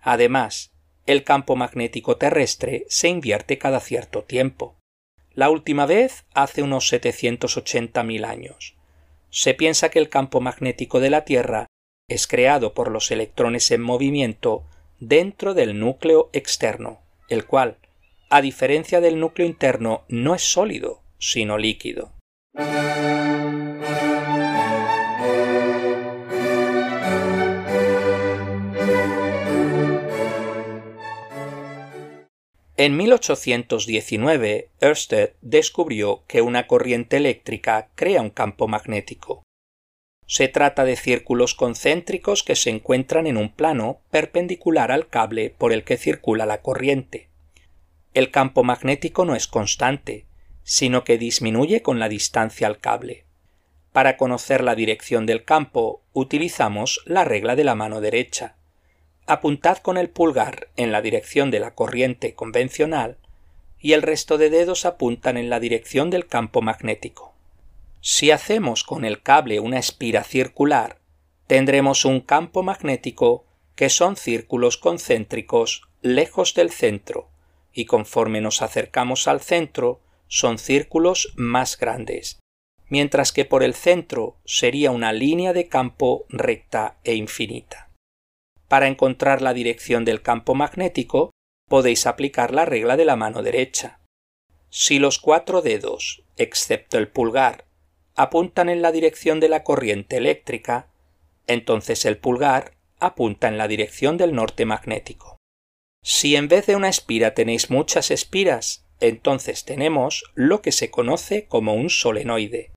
Además, 0.00 0.70
el 1.04 1.24
campo 1.24 1.56
magnético 1.56 2.16
terrestre 2.16 2.86
se 2.88 3.08
invierte 3.08 3.58
cada 3.58 3.80
cierto 3.80 4.24
tiempo. 4.24 4.76
La 5.34 5.50
última 5.50 5.84
vez 5.84 6.24
hace 6.32 6.62
unos 6.62 6.90
780.000 6.90 8.24
años. 8.24 8.76
Se 9.36 9.52
piensa 9.52 9.90
que 9.90 9.98
el 9.98 10.08
campo 10.08 10.40
magnético 10.40 10.98
de 10.98 11.10
la 11.10 11.26
Tierra 11.26 11.66
es 12.08 12.26
creado 12.26 12.72
por 12.72 12.90
los 12.90 13.10
electrones 13.10 13.70
en 13.70 13.82
movimiento 13.82 14.64
dentro 14.98 15.52
del 15.52 15.78
núcleo 15.78 16.30
externo, 16.32 17.00
el 17.28 17.44
cual, 17.44 17.76
a 18.30 18.40
diferencia 18.40 19.02
del 19.02 19.20
núcleo 19.20 19.46
interno, 19.46 20.04
no 20.08 20.34
es 20.34 20.40
sólido, 20.40 21.02
sino 21.18 21.58
líquido. 21.58 22.12
En 32.78 32.94
1819, 32.98 34.68
Ørsted 34.82 35.30
descubrió 35.40 36.24
que 36.26 36.42
una 36.42 36.66
corriente 36.66 37.16
eléctrica 37.16 37.88
crea 37.94 38.20
un 38.20 38.28
campo 38.28 38.68
magnético. 38.68 39.42
Se 40.26 40.48
trata 40.48 40.84
de 40.84 40.96
círculos 40.96 41.54
concéntricos 41.54 42.42
que 42.42 42.54
se 42.54 42.68
encuentran 42.68 43.26
en 43.26 43.38
un 43.38 43.50
plano 43.50 44.00
perpendicular 44.10 44.92
al 44.92 45.08
cable 45.08 45.54
por 45.56 45.72
el 45.72 45.84
que 45.84 45.96
circula 45.96 46.44
la 46.44 46.60
corriente. 46.60 47.30
El 48.12 48.30
campo 48.30 48.62
magnético 48.62 49.24
no 49.24 49.34
es 49.34 49.46
constante, 49.46 50.26
sino 50.62 51.02
que 51.02 51.16
disminuye 51.16 51.80
con 51.80 51.98
la 51.98 52.10
distancia 52.10 52.66
al 52.66 52.78
cable. 52.78 53.24
Para 53.92 54.18
conocer 54.18 54.62
la 54.62 54.74
dirección 54.74 55.24
del 55.24 55.44
campo 55.44 56.02
utilizamos 56.12 57.00
la 57.06 57.24
regla 57.24 57.56
de 57.56 57.64
la 57.64 57.74
mano 57.74 58.02
derecha. 58.02 58.56
Apuntad 59.28 59.78
con 59.78 59.96
el 59.96 60.08
pulgar 60.08 60.68
en 60.76 60.92
la 60.92 61.02
dirección 61.02 61.50
de 61.50 61.58
la 61.58 61.74
corriente 61.74 62.34
convencional 62.34 63.18
y 63.80 63.92
el 63.92 64.02
resto 64.02 64.38
de 64.38 64.50
dedos 64.50 64.86
apuntan 64.86 65.36
en 65.36 65.50
la 65.50 65.58
dirección 65.58 66.10
del 66.10 66.28
campo 66.28 66.62
magnético. 66.62 67.34
Si 68.00 68.30
hacemos 68.30 68.84
con 68.84 69.04
el 69.04 69.20
cable 69.22 69.58
una 69.58 69.80
espira 69.80 70.22
circular, 70.22 71.00
tendremos 71.48 72.04
un 72.04 72.20
campo 72.20 72.62
magnético 72.62 73.44
que 73.74 73.90
son 73.90 74.14
círculos 74.14 74.76
concéntricos 74.76 75.82
lejos 76.02 76.54
del 76.54 76.70
centro, 76.70 77.28
y 77.72 77.84
conforme 77.84 78.40
nos 78.40 78.62
acercamos 78.62 79.26
al 79.26 79.40
centro, 79.40 80.00
son 80.28 80.58
círculos 80.58 81.32
más 81.34 81.76
grandes, 81.76 82.38
mientras 82.88 83.32
que 83.32 83.44
por 83.44 83.64
el 83.64 83.74
centro 83.74 84.36
sería 84.44 84.92
una 84.92 85.12
línea 85.12 85.52
de 85.52 85.66
campo 85.66 86.26
recta 86.28 86.96
e 87.02 87.16
infinita. 87.16 87.85
Para 88.68 88.88
encontrar 88.88 89.42
la 89.42 89.54
dirección 89.54 90.04
del 90.04 90.22
campo 90.22 90.54
magnético, 90.54 91.30
podéis 91.68 92.06
aplicar 92.06 92.52
la 92.52 92.64
regla 92.64 92.96
de 92.96 93.04
la 93.04 93.16
mano 93.16 93.42
derecha. 93.42 94.00
Si 94.70 94.98
los 94.98 95.18
cuatro 95.18 95.62
dedos, 95.62 96.24
excepto 96.36 96.98
el 96.98 97.08
pulgar, 97.08 97.66
apuntan 98.14 98.68
en 98.68 98.82
la 98.82 98.92
dirección 98.92 99.40
de 99.40 99.48
la 99.48 99.62
corriente 99.62 100.16
eléctrica, 100.16 100.88
entonces 101.46 102.04
el 102.04 102.18
pulgar 102.18 102.74
apunta 102.98 103.48
en 103.48 103.58
la 103.58 103.68
dirección 103.68 104.16
del 104.16 104.34
norte 104.34 104.64
magnético. 104.64 105.36
Si 106.02 106.36
en 106.36 106.48
vez 106.48 106.66
de 106.66 106.76
una 106.76 106.88
espira 106.88 107.34
tenéis 107.34 107.70
muchas 107.70 108.10
espiras, 108.10 108.86
entonces 109.00 109.64
tenemos 109.64 110.24
lo 110.34 110.62
que 110.62 110.72
se 110.72 110.90
conoce 110.90 111.46
como 111.46 111.74
un 111.74 111.90
solenoide. 111.90 112.72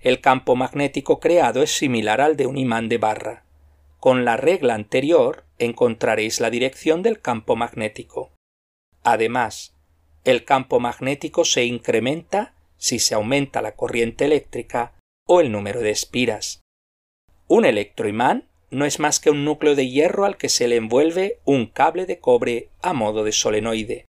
El 0.00 0.20
campo 0.20 0.56
magnético 0.56 1.20
creado 1.20 1.62
es 1.62 1.70
similar 1.70 2.20
al 2.20 2.36
de 2.36 2.46
un 2.46 2.58
imán 2.58 2.88
de 2.88 2.98
barra. 2.98 3.44
Con 4.02 4.24
la 4.24 4.36
regla 4.36 4.74
anterior 4.74 5.44
encontraréis 5.60 6.40
la 6.40 6.50
dirección 6.50 7.02
del 7.02 7.20
campo 7.20 7.54
magnético. 7.54 8.32
Además, 9.04 9.76
el 10.24 10.44
campo 10.44 10.80
magnético 10.80 11.44
se 11.44 11.66
incrementa 11.66 12.52
si 12.76 12.98
se 12.98 13.14
aumenta 13.14 13.62
la 13.62 13.76
corriente 13.76 14.24
eléctrica 14.24 14.94
o 15.28 15.40
el 15.40 15.52
número 15.52 15.78
de 15.82 15.90
espiras. 15.90 16.62
Un 17.46 17.64
electroimán 17.64 18.48
no 18.72 18.86
es 18.86 18.98
más 18.98 19.20
que 19.20 19.30
un 19.30 19.44
núcleo 19.44 19.76
de 19.76 19.88
hierro 19.88 20.24
al 20.24 20.36
que 20.36 20.48
se 20.48 20.66
le 20.66 20.74
envuelve 20.74 21.38
un 21.44 21.66
cable 21.66 22.04
de 22.04 22.18
cobre 22.18 22.70
a 22.82 22.94
modo 22.94 23.22
de 23.22 23.30
solenoide. 23.30 24.06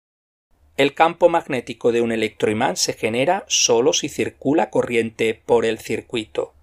El 0.75 0.95
campo 0.95 1.29
magnético 1.29 1.93
de 1.93 2.01
un 2.01 2.11
electroimán 2.11 2.75
se 2.75 2.91
genera 2.91 3.45
solo 3.47 3.93
si 3.93 4.09
circula 4.09 4.69
corriente 4.69 5.33
por 5.33 5.63
el 5.63 5.79
circuito 5.79 6.56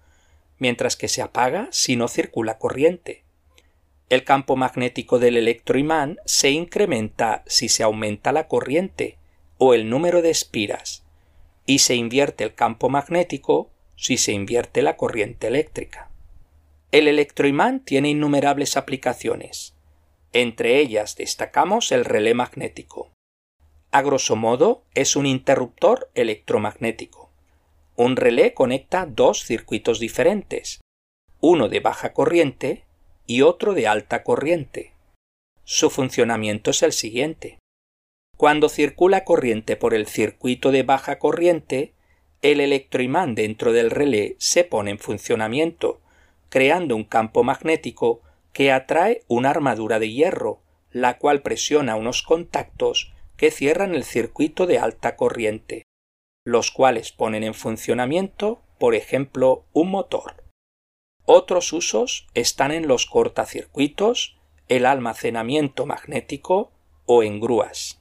mientras 0.59 0.95
que 0.95 1.07
se 1.07 1.21
apaga 1.21 1.67
si 1.71 1.95
no 1.95 2.07
circula 2.07 2.57
corriente. 2.57 3.23
El 4.09 4.23
campo 4.23 4.55
magnético 4.55 5.17
del 5.19 5.37
electroimán 5.37 6.17
se 6.25 6.51
incrementa 6.51 7.43
si 7.47 7.69
se 7.69 7.83
aumenta 7.83 8.31
la 8.31 8.47
corriente 8.47 9.17
o 9.57 9.73
el 9.73 9.89
número 9.89 10.21
de 10.21 10.29
espiras, 10.29 11.03
y 11.65 11.79
se 11.79 11.95
invierte 11.95 12.43
el 12.43 12.53
campo 12.53 12.89
magnético 12.89 13.71
si 13.95 14.17
se 14.17 14.31
invierte 14.31 14.81
la 14.81 14.97
corriente 14.97 15.47
eléctrica. 15.47 16.09
El 16.91 17.07
electroimán 17.07 17.79
tiene 17.79 18.09
innumerables 18.09 18.77
aplicaciones. 18.77 19.73
Entre 20.33 20.79
ellas 20.79 21.15
destacamos 21.15 21.91
el 21.91 22.05
relé 22.05 22.33
magnético. 22.33 23.11
A 23.91 24.01
grosso 24.01 24.35
modo, 24.35 24.83
es 24.93 25.15
un 25.15 25.25
interruptor 25.25 26.09
electromagnético. 26.15 27.24
Un 27.97 28.17
relé 28.17 28.53
conecta 28.53 29.05
dos 29.05 29.45
circuitos 29.45 30.01
diferentes, 30.01 30.81
uno 31.39 31.69
de 31.69 31.79
baja 31.79 32.11
corriente 32.11 32.83
y 33.25 33.41
otro 33.41 33.73
de 33.73 33.87
alta 33.87 34.21
corriente. 34.21 34.91
Su 35.63 35.89
funcionamiento 35.89 36.71
es 36.71 36.83
el 36.83 36.91
siguiente. 36.91 37.57
Cuando 38.35 38.67
circula 38.67 39.23
corriente 39.23 39.77
por 39.77 39.93
el 39.93 40.07
circuito 40.07 40.73
de 40.73 40.83
baja 40.83 41.19
corriente, 41.19 41.93
el 42.41 42.59
electroimán 42.59 43.33
dentro 43.33 43.71
del 43.71 43.89
relé 43.89 44.35
se 44.39 44.65
pone 44.65 44.91
en 44.91 44.99
funcionamiento, 44.99 46.01
creando 46.49 46.97
un 46.97 47.05
campo 47.05 47.45
magnético 47.45 48.21
que 48.51 48.73
atrae 48.73 49.23
una 49.29 49.51
armadura 49.51 49.99
de 49.99 50.11
hierro, 50.11 50.59
la 50.91 51.17
cual 51.17 51.41
presiona 51.41 51.95
unos 51.95 52.23
contactos 52.23 53.13
que 53.37 53.51
cierran 53.51 53.95
el 53.95 54.03
circuito 54.03 54.67
de 54.67 54.79
alta 54.79 55.15
corriente 55.15 55.85
los 56.45 56.69
cuales 56.69 57.11
ponen 57.11 57.43
en 57.43 57.55
funcionamiento, 57.55 58.61
por 58.77 58.93
ejemplo, 58.93 59.65
un 59.73 59.89
motor. 59.89 60.43
Otros 61.25 61.73
usos 61.73 62.27
están 62.35 62.71
en 62.71 62.87
los 62.87 63.07
cortacircuitos, 63.07 64.37
el 64.67 64.85
almacenamiento 64.85 65.87
magnético, 65.87 66.71
o 67.07 67.23
en 67.23 67.39
grúas. 67.39 67.99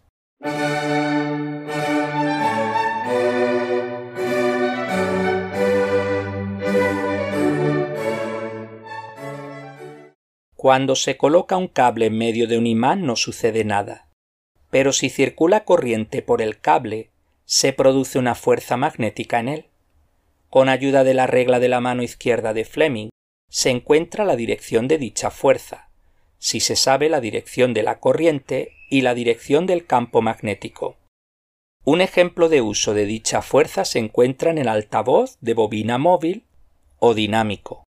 Cuando 10.55 10.97
se 10.97 11.17
coloca 11.17 11.57
un 11.57 11.69
cable 11.69 12.07
en 12.07 12.17
medio 12.17 12.47
de 12.47 12.59
un 12.59 12.67
imán 12.67 13.05
no 13.07 13.17
sucede 13.17 13.65
nada, 13.65 14.09
pero 14.71 14.93
si 14.93 15.09
circula 15.09 15.65
corriente 15.65 16.23
por 16.23 16.41
el 16.41 16.59
cable, 16.59 17.11
se 17.45 17.73
produce 17.73 18.19
una 18.19 18.35
fuerza 18.35 18.77
magnética 18.77 19.41
en 19.41 19.49
él. 19.49 19.67
Con 20.49 20.69
ayuda 20.69 21.05
de 21.05 21.15
la 21.15 21.27
regla 21.27 21.61
de 21.61 21.69
la 21.69 21.81
mano 21.81 22.03
izquierda 22.03 22.55
de 22.55 22.65
Fleming, 22.65 23.09
se 23.51 23.71
encuentra 23.71 24.25
la 24.25 24.37
dirección 24.37 24.89
de 24.89 24.99
dicha 24.99 25.31
fuerza, 25.31 25.91
si 26.39 26.61
se 26.61 26.77
sabe 26.77 27.09
la 27.09 27.21
dirección 27.21 27.75
de 27.75 27.83
la 27.83 28.01
corriente 28.01 28.73
y 28.91 29.03
la 29.03 29.15
dirección 29.15 29.67
del 29.67 29.87
campo 29.87 30.23
magnético. 30.23 30.97
Un 31.85 32.01
ejemplo 32.01 32.49
de 32.49 32.63
uso 32.63 32.95
de 32.95 33.05
dicha 33.05 33.43
fuerza 33.43 33.85
se 33.85 33.99
encuentra 33.99 34.51
en 34.51 34.59
el 34.59 34.69
altavoz 34.69 35.37
de 35.41 35.55
bobina 35.55 35.99
móvil 35.99 36.45
o 36.99 37.13
dinámico. 37.13 37.85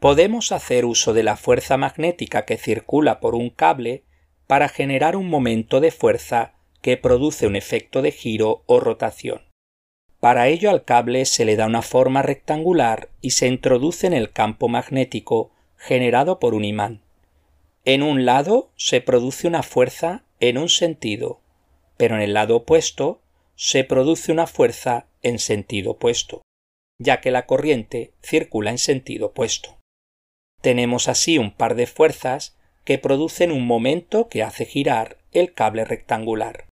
Podemos 0.00 0.52
hacer 0.52 0.84
uso 0.84 1.12
de 1.12 1.22
la 1.22 1.36
fuerza 1.36 1.76
magnética 1.76 2.44
que 2.44 2.58
circula 2.58 3.20
por 3.20 3.34
un 3.34 3.50
cable 3.50 4.02
para 4.46 4.68
generar 4.68 5.16
un 5.16 5.28
momento 5.30 5.80
de 5.80 5.90
fuerza 5.90 6.53
que 6.84 6.98
produce 6.98 7.46
un 7.46 7.56
efecto 7.56 8.02
de 8.02 8.12
giro 8.12 8.62
o 8.66 8.78
rotación. 8.78 9.40
Para 10.20 10.48
ello 10.48 10.68
al 10.68 10.84
cable 10.84 11.24
se 11.24 11.46
le 11.46 11.56
da 11.56 11.64
una 11.64 11.80
forma 11.80 12.20
rectangular 12.20 13.08
y 13.22 13.30
se 13.30 13.46
introduce 13.46 14.06
en 14.06 14.12
el 14.12 14.32
campo 14.32 14.68
magnético 14.68 15.50
generado 15.78 16.38
por 16.38 16.52
un 16.52 16.62
imán. 16.62 17.00
En 17.86 18.02
un 18.02 18.26
lado 18.26 18.70
se 18.76 19.00
produce 19.00 19.48
una 19.48 19.62
fuerza 19.62 20.24
en 20.40 20.58
un 20.58 20.68
sentido, 20.68 21.40
pero 21.96 22.16
en 22.16 22.20
el 22.20 22.34
lado 22.34 22.56
opuesto 22.56 23.22
se 23.56 23.84
produce 23.84 24.30
una 24.30 24.46
fuerza 24.46 25.06
en 25.22 25.38
sentido 25.38 25.92
opuesto, 25.92 26.42
ya 26.98 27.22
que 27.22 27.30
la 27.30 27.46
corriente 27.46 28.12
circula 28.22 28.72
en 28.72 28.78
sentido 28.78 29.28
opuesto. 29.28 29.78
Tenemos 30.60 31.08
así 31.08 31.38
un 31.38 31.50
par 31.50 31.76
de 31.76 31.86
fuerzas 31.86 32.58
que 32.84 32.98
producen 32.98 33.52
un 33.52 33.66
momento 33.66 34.28
que 34.28 34.42
hace 34.42 34.66
girar 34.66 35.16
el 35.32 35.54
cable 35.54 35.86
rectangular. 35.86 36.66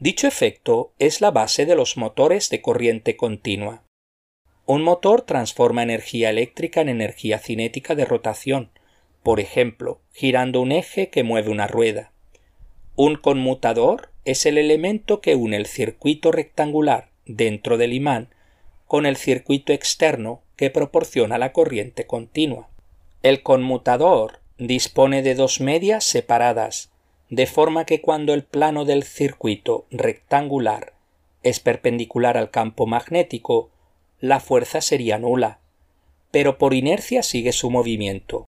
Dicho 0.00 0.26
efecto 0.26 0.94
es 0.98 1.20
la 1.20 1.30
base 1.30 1.66
de 1.66 1.76
los 1.76 1.98
motores 1.98 2.48
de 2.48 2.62
corriente 2.62 3.18
continua. 3.18 3.82
Un 4.64 4.82
motor 4.82 5.20
transforma 5.20 5.82
energía 5.82 6.30
eléctrica 6.30 6.80
en 6.80 6.88
energía 6.88 7.38
cinética 7.38 7.94
de 7.94 8.06
rotación, 8.06 8.70
por 9.22 9.40
ejemplo, 9.40 10.00
girando 10.14 10.62
un 10.62 10.72
eje 10.72 11.10
que 11.10 11.22
mueve 11.22 11.50
una 11.50 11.66
rueda. 11.66 12.12
Un 12.96 13.16
conmutador 13.16 14.08
es 14.24 14.46
el 14.46 14.56
elemento 14.56 15.20
que 15.20 15.34
une 15.34 15.58
el 15.58 15.66
circuito 15.66 16.32
rectangular 16.32 17.10
dentro 17.26 17.76
del 17.76 17.92
imán 17.92 18.30
con 18.86 19.04
el 19.04 19.18
circuito 19.18 19.74
externo 19.74 20.40
que 20.56 20.70
proporciona 20.70 21.36
la 21.36 21.52
corriente 21.52 22.06
continua. 22.06 22.70
El 23.22 23.42
conmutador 23.42 24.40
dispone 24.56 25.20
de 25.22 25.34
dos 25.34 25.60
medias 25.60 26.04
separadas 26.04 26.90
de 27.30 27.46
forma 27.46 27.84
que 27.84 28.00
cuando 28.00 28.34
el 28.34 28.44
plano 28.44 28.84
del 28.84 29.04
circuito 29.04 29.86
rectangular 29.90 30.94
es 31.42 31.60
perpendicular 31.60 32.36
al 32.36 32.50
campo 32.50 32.86
magnético, 32.86 33.70
la 34.18 34.40
fuerza 34.40 34.80
sería 34.80 35.18
nula, 35.18 35.60
pero 36.32 36.58
por 36.58 36.74
inercia 36.74 37.22
sigue 37.22 37.52
su 37.52 37.70
movimiento, 37.70 38.46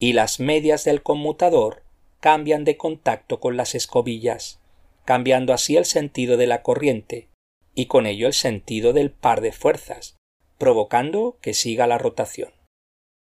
y 0.00 0.14
las 0.14 0.40
medias 0.40 0.84
del 0.84 1.02
conmutador 1.02 1.82
cambian 2.20 2.64
de 2.64 2.76
contacto 2.76 3.38
con 3.38 3.56
las 3.56 3.74
escobillas, 3.74 4.60
cambiando 5.04 5.52
así 5.52 5.76
el 5.76 5.84
sentido 5.84 6.36
de 6.36 6.46
la 6.46 6.62
corriente, 6.62 7.28
y 7.74 7.86
con 7.86 8.06
ello 8.06 8.26
el 8.26 8.32
sentido 8.32 8.92
del 8.92 9.10
par 9.10 9.42
de 9.42 9.52
fuerzas, 9.52 10.16
provocando 10.56 11.36
que 11.40 11.52
siga 11.52 11.86
la 11.86 11.98
rotación. 11.98 12.50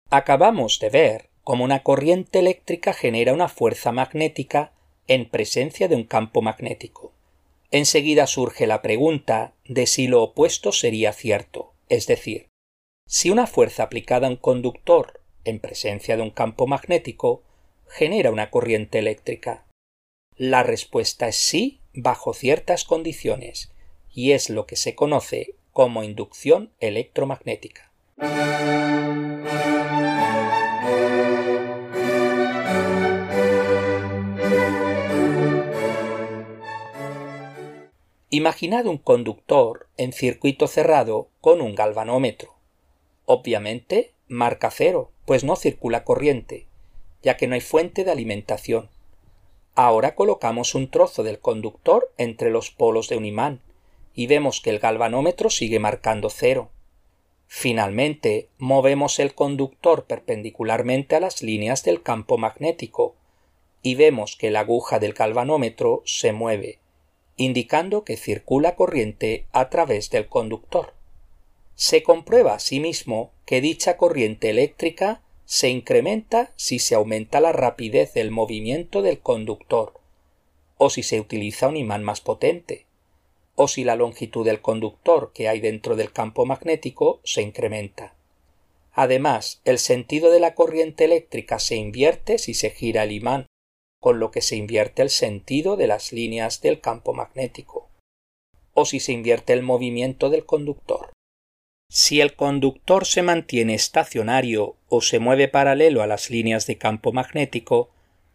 Acabamos 0.10 0.80
de 0.80 0.90
ver 0.90 1.30
cómo 1.44 1.64
una 1.64 1.82
corriente 1.82 2.40
eléctrica 2.40 2.94
genera 2.94 3.34
una 3.34 3.48
fuerza 3.50 3.92
magnética 3.92 4.74
en 5.14 5.28
presencia 5.28 5.90
de 5.90 5.96
un 5.96 6.06
campo 6.06 6.42
magnético. 6.42 7.12
Enseguida 7.70 8.28
surge 8.28 8.66
la 8.66 8.82
pregunta 8.82 9.54
de 9.66 9.86
si 9.86 10.08
lo 10.08 10.24
opuesto 10.24 10.72
sería 10.72 11.12
cierto, 11.12 11.74
es 11.90 12.08
decir, 12.08 12.48
si 13.10 13.30
una 13.30 13.46
fuerza 13.46 13.84
aplicada 13.84 14.28
a 14.28 14.30
un 14.30 14.38
conductor 14.38 15.20
en 15.44 15.60
presencia 15.60 16.16
de 16.16 16.24
un 16.24 16.30
campo 16.30 16.66
magnético 16.66 17.44
genera 17.90 18.32
una 18.32 18.50
corriente 18.50 19.00
eléctrica. 19.00 19.66
La 20.38 20.64
respuesta 20.64 21.28
es 21.28 21.36
sí 21.36 21.82
bajo 21.94 22.34
ciertas 22.34 22.86
condiciones, 22.86 23.74
y 24.14 24.32
es 24.32 24.50
lo 24.50 24.66
que 24.66 24.78
se 24.78 24.96
conoce 24.96 25.56
como 25.74 26.06
inducción 26.06 26.72
electromagnética. 26.80 27.92
Imaginad 38.34 38.86
un 38.86 38.98
conductor 38.98 39.90
en 39.98 40.14
circuito 40.14 40.68
cerrado 40.68 41.28
con 41.42 41.60
un 41.60 41.76
galvanómetro. 41.76 42.56
Obviamente, 43.26 44.14
marca 44.30 44.72
cero, 44.72 45.12
pues 45.26 45.44
no 45.44 45.58
circula 45.58 46.06
corriente, 46.06 46.66
ya 47.22 47.36
que 47.36 47.48
no 47.48 47.56
hay 47.56 47.60
fuente 47.60 48.06
de 48.06 48.12
alimentación. 48.12 48.90
Ahora 49.76 50.16
colocamos 50.16 50.76
un 50.76 50.90
trozo 50.90 51.24
del 51.24 51.40
conductor 51.40 52.10
entre 52.18 52.52
los 52.52 52.72
polos 52.72 53.10
de 53.10 53.18
un 53.18 53.26
imán 53.26 53.60
y 54.16 54.28
vemos 54.28 54.62
que 54.62 54.70
el 54.70 54.80
galvanómetro 54.80 55.50
sigue 55.50 55.80
marcando 55.80 56.30
cero. 56.30 56.70
Finalmente, 57.48 58.48
movemos 58.58 59.20
el 59.20 59.36
conductor 59.36 60.06
perpendicularmente 60.06 61.18
a 61.18 61.20
las 61.20 61.42
líneas 61.42 61.84
del 61.84 62.02
campo 62.02 62.38
magnético 62.38 63.14
y 63.82 63.96
vemos 63.96 64.38
que 64.38 64.52
la 64.52 64.62
aguja 64.62 65.00
del 65.00 65.12
galvanómetro 65.12 66.02
se 66.06 66.32
mueve 66.32 66.80
indicando 67.42 68.04
que 68.04 68.18
circula 68.18 68.76
corriente 68.76 69.46
a 69.52 69.70
través 69.70 70.10
del 70.10 70.28
conductor. 70.28 70.94
Se 71.76 72.04
comprueba 72.04 72.54
asimismo 72.54 73.32
que 73.46 73.62
dicha 73.62 73.98
corriente 73.98 74.50
eléctrica 74.50 75.22
se 75.46 75.70
incrementa 75.70 76.54
si 76.56 76.80
se 76.80 76.96
aumenta 76.96 77.40
la 77.40 77.52
rapidez 77.52 78.14
del 78.14 78.32
movimiento 78.32 79.02
del 79.02 79.20
conductor, 79.20 80.00
o 80.78 80.90
si 80.90 81.04
se 81.04 81.20
utiliza 81.20 81.68
un 81.68 81.78
imán 81.78 82.04
más 82.04 82.22
potente, 82.22 82.86
o 83.56 83.68
si 83.68 83.84
la 83.84 83.96
longitud 83.96 84.46
del 84.46 84.62
conductor 84.62 85.32
que 85.34 85.48
hay 85.48 85.60
dentro 85.60 85.96
del 85.96 86.12
campo 86.12 86.46
magnético 86.46 87.20
se 87.24 87.42
incrementa. 87.42 88.14
Además, 88.94 89.62
el 89.66 89.80
sentido 89.80 90.32
de 90.32 90.40
la 90.40 90.54
corriente 90.54 91.06
eléctrica 91.06 91.60
se 91.60 91.76
invierte 91.76 92.38
si 92.38 92.54
se 92.54 92.70
gira 92.70 93.04
el 93.04 93.12
imán, 93.12 93.48
con 94.02 94.20
lo 94.20 94.32
que 94.32 94.42
se 94.42 94.56
invierte 94.56 95.04
el 95.04 95.12
sentido 95.12 95.78
de 95.78 95.88
las 95.88 96.12
líneas 96.12 96.60
del 96.60 96.82
campo 96.82 97.14
magnético, 97.14 97.88
o 98.74 98.86
si 98.86 99.00
se 99.00 99.12
invierte 99.14 99.54
el 99.54 99.62
movimiento 99.62 100.30
del 100.30 100.46
conductor. 100.46 101.12
Si 101.90 102.20
el 102.20 102.36
conductor 102.36 103.06
se 103.06 103.22
mantiene 103.22 103.76
estacionario 103.76 104.76
o 104.90 105.02
se 105.02 105.20
mueve 105.20 105.48
paralelo 105.48 106.02
a 106.02 106.08
las 106.08 106.30
líneas 106.30 106.66
de 106.66 106.78
campo 106.78 107.12
magnético, 107.12 107.92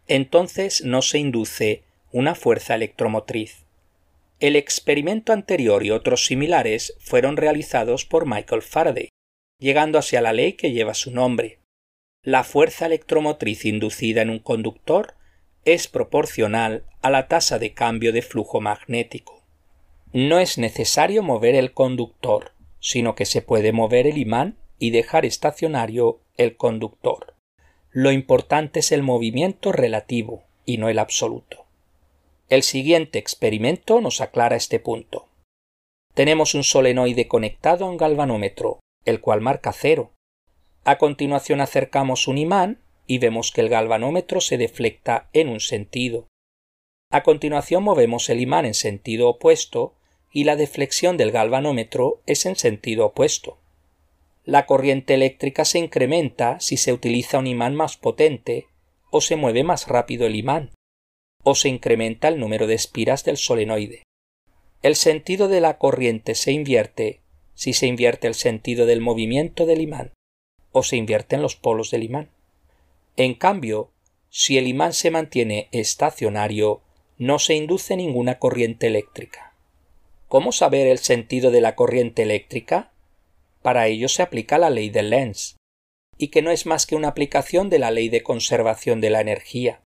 entonces 0.07 0.85
no 0.85 1.01
se 1.01 1.19
induce 1.19 1.83
una 2.13 2.33
fuerza 2.33 2.75
electromotriz. 2.75 3.65
El 4.39 4.55
experimento 4.55 5.33
anterior 5.33 5.83
y 5.83 5.91
otros 5.91 6.25
similares 6.25 6.95
fueron 6.99 7.35
realizados 7.35 8.05
por 8.05 8.25
Michael 8.25 8.61
Faraday, 8.61 9.09
llegando 9.59 9.99
hacia 9.99 10.21
la 10.21 10.31
ley 10.31 10.53
que 10.53 10.71
lleva 10.71 10.93
su 10.93 11.11
nombre. 11.11 11.59
La 12.23 12.43
fuerza 12.43 12.85
electromotriz 12.85 13.65
inducida 13.65 14.21
en 14.21 14.29
un 14.29 14.39
conductor 14.39 15.15
es 15.67 15.89
proporcional 15.89 16.85
a 17.01 17.09
la 17.09 17.27
tasa 17.27 17.59
de 17.59 17.73
cambio 17.73 18.13
de 18.13 18.21
flujo 18.21 18.61
magnético. 18.61 19.43
No 20.13 20.39
es 20.39 20.57
necesario 20.57 21.23
mover 21.23 21.55
el 21.55 21.73
conductor, 21.73 22.53
sino 22.79 23.15
que 23.15 23.25
se 23.25 23.41
puede 23.41 23.73
mover 23.73 24.07
el 24.07 24.17
imán 24.17 24.57
y 24.79 24.91
dejar 24.91 25.25
estacionario 25.25 26.21
el 26.37 26.55
conductor. 26.55 27.35
Lo 27.91 28.13
importante 28.13 28.79
es 28.79 28.93
el 28.93 29.03
movimiento 29.03 29.73
relativo 29.73 30.45
y 30.65 30.77
no 30.77 30.87
el 30.87 30.99
absoluto. 30.99 31.65
El 32.47 32.63
siguiente 32.63 33.19
experimento 33.19 33.99
nos 33.99 34.21
aclara 34.21 34.55
este 34.55 34.79
punto. 34.79 35.27
Tenemos 36.13 36.55
un 36.55 36.63
solenoide 36.63 37.27
conectado 37.27 37.83
a 37.83 37.89
un 37.89 37.97
galvanómetro, 37.97 38.79
el 39.03 39.19
cual 39.19 39.41
marca 39.41 39.73
cero. 39.73 40.13
A 40.85 40.97
continuación 40.97 41.59
acercamos 41.59 42.29
un 42.29 42.37
imán 42.37 42.79
y 43.07 43.17
vemos 43.19 43.51
que 43.51 43.61
el 43.61 43.69
galvanómetro 43.69 44.41
se 44.41 44.57
deflecta 44.57 45.29
en 45.33 45.49
un 45.49 45.59
sentido. 45.59 46.27
A 47.09 47.23
continuación 47.23 47.83
movemos 47.83 48.29
el 48.29 48.41
imán 48.41 48.65
en 48.65 48.73
sentido 48.73 49.29
opuesto 49.29 49.95
y 50.31 50.43
la 50.43 50.57
deflexión 50.57 51.15
del 51.17 51.31
galvanómetro 51.31 52.21
es 52.25 52.45
en 52.45 52.57
sentido 52.57 53.05
opuesto. 53.05 53.57
La 54.43 54.65
corriente 54.65 55.13
eléctrica 55.13 55.65
se 55.65 55.79
incrementa 55.79 56.59
si 56.59 56.77
se 56.77 56.93
utiliza 56.93 57.39
un 57.39 57.47
imán 57.47 57.75
más 57.75 57.97
potente 57.97 58.67
o 59.09 59.21
se 59.21 59.37
mueve 59.37 59.63
más 59.63 59.87
rápido 59.87 60.25
el 60.25 60.35
imán, 60.35 60.71
o 61.43 61.55
se 61.55 61.69
incrementa 61.69 62.27
el 62.27 62.39
número 62.39 62.67
de 62.67 62.75
espiras 62.75 63.23
del 63.23 63.37
solenoide. 63.37 64.03
El 64.83 64.95
sentido 64.95 65.47
de 65.47 65.61
la 65.61 65.77
corriente 65.77 66.35
se 66.35 66.51
invierte 66.51 67.21
si 67.55 67.73
se 67.73 67.87
invierte 67.87 68.27
el 68.27 68.35
sentido 68.35 68.85
del 68.85 69.01
movimiento 69.01 69.65
del 69.65 69.81
imán 69.81 70.13
o 70.71 70.83
se 70.83 70.95
invierten 70.95 71.41
los 71.41 71.55
polos 71.55 71.89
del 71.89 72.03
imán. 72.03 72.29
En 73.17 73.33
cambio, 73.33 73.91
si 74.29 74.59
el 74.59 74.67
imán 74.67 74.93
se 74.93 75.09
mantiene 75.09 75.69
estacionario, 75.71 76.81
no 77.17 77.39
se 77.39 77.55
induce 77.55 77.97
ninguna 77.97 78.37
corriente 78.37 78.85
eléctrica. 78.85 79.55
¿Cómo 80.27 80.51
saber 80.51 80.85
el 80.87 80.99
sentido 80.99 81.49
de 81.49 81.61
la 81.61 81.75
corriente 81.75 82.21
eléctrica? 82.21 82.91
Para 83.63 83.87
ello 83.87 84.07
se 84.07 84.21
aplica 84.21 84.59
la 84.59 84.69
ley 84.69 84.91
de 84.91 85.01
Lenz, 85.01 85.55
y 86.17 86.27
que 86.27 86.43
no 86.43 86.51
es 86.51 86.67
más 86.67 86.85
que 86.85 86.95
una 86.95 87.07
aplicación 87.07 87.71
de 87.71 87.79
la 87.79 87.89
ley 87.89 88.09
de 88.09 88.21
conservación 88.21 89.01
de 89.01 89.09
la 89.09 89.21
energía. 89.21 89.81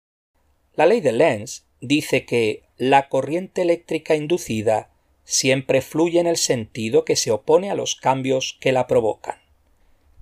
La 0.74 0.86
ley 0.86 1.00
de 1.00 1.12
Lenz 1.12 1.66
dice 1.80 2.24
que 2.26 2.62
la 2.76 3.08
corriente 3.08 3.62
eléctrica 3.62 4.14
inducida 4.14 4.90
siempre 5.24 5.80
fluye 5.80 6.20
en 6.20 6.28
el 6.28 6.36
sentido 6.36 7.04
que 7.04 7.16
se 7.16 7.32
opone 7.32 7.72
a 7.72 7.74
los 7.74 7.96
cambios 7.96 8.56
que 8.60 8.70
la 8.70 8.86
provocan. 8.86 9.45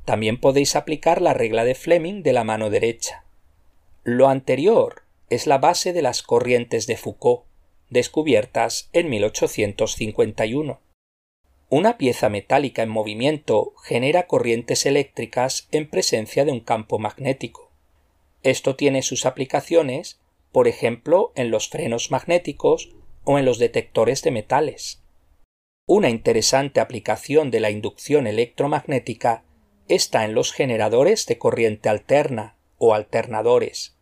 También 0.05 0.39
podéis 0.39 0.77
aplicar 0.77 1.23
la 1.23 1.35
regla 1.35 1.65
de 1.65 1.75
Fleming 1.75 2.23
de 2.23 2.33
la 2.33 2.45
mano 2.45 2.71
derecha. 2.71 3.25
Lo 4.03 4.29
anterior 4.29 5.03
es 5.31 5.47
la 5.47 5.59
base 5.59 5.93
de 5.93 6.03
las 6.03 6.23
corrientes 6.23 6.87
de 6.87 6.97
Foucault, 6.97 7.45
descubiertas 7.89 8.91
en 8.93 9.09
1851. 9.09 10.81
Una 11.71 11.97
pieza 11.97 12.29
metálica 12.29 12.83
en 12.83 12.91
movimiento 12.91 13.73
genera 13.83 14.27
corrientes 14.27 14.85
eléctricas 14.85 15.69
en 15.73 15.89
presencia 15.89 16.45
de 16.45 16.53
un 16.53 16.61
campo 16.61 16.99
magnético. 16.99 17.73
Esto 18.43 18.77
tiene 18.77 19.03
sus 19.03 19.25
aplicaciones, 19.25 20.21
por 20.53 20.69
ejemplo, 20.69 21.33
en 21.35 21.51
los 21.51 21.69
frenos 21.69 22.11
magnéticos 22.11 22.95
o 23.25 23.39
en 23.39 23.47
los 23.47 23.59
detectores 23.59 24.23
de 24.23 24.31
metales. 24.31 25.03
Una 25.87 26.11
interesante 26.11 26.81
aplicación 26.81 27.51
de 27.51 27.61
la 27.61 27.71
inducción 27.71 28.27
electromagnética 28.27 29.45
está 29.89 30.25
en 30.25 30.35
los 30.35 30.53
generadores 30.53 31.27
de 31.27 31.39
corriente 31.39 31.89
alterna 31.89 32.57
o 32.79 32.95
alternadores. 32.95 33.97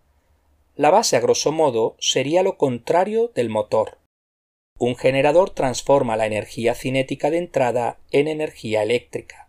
La 0.76 0.90
base 0.90 1.16
a 1.16 1.20
grosso 1.20 1.52
modo 1.52 1.96
sería 1.98 2.42
lo 2.42 2.56
contrario 2.56 3.30
del 3.34 3.50
motor. 3.50 3.98
Un 4.78 4.96
generador 4.96 5.50
transforma 5.50 6.16
la 6.16 6.26
energía 6.26 6.74
cinética 6.74 7.30
de 7.30 7.38
entrada 7.38 7.98
en 8.10 8.26
energía 8.26 8.82
eléctrica. 8.82 9.48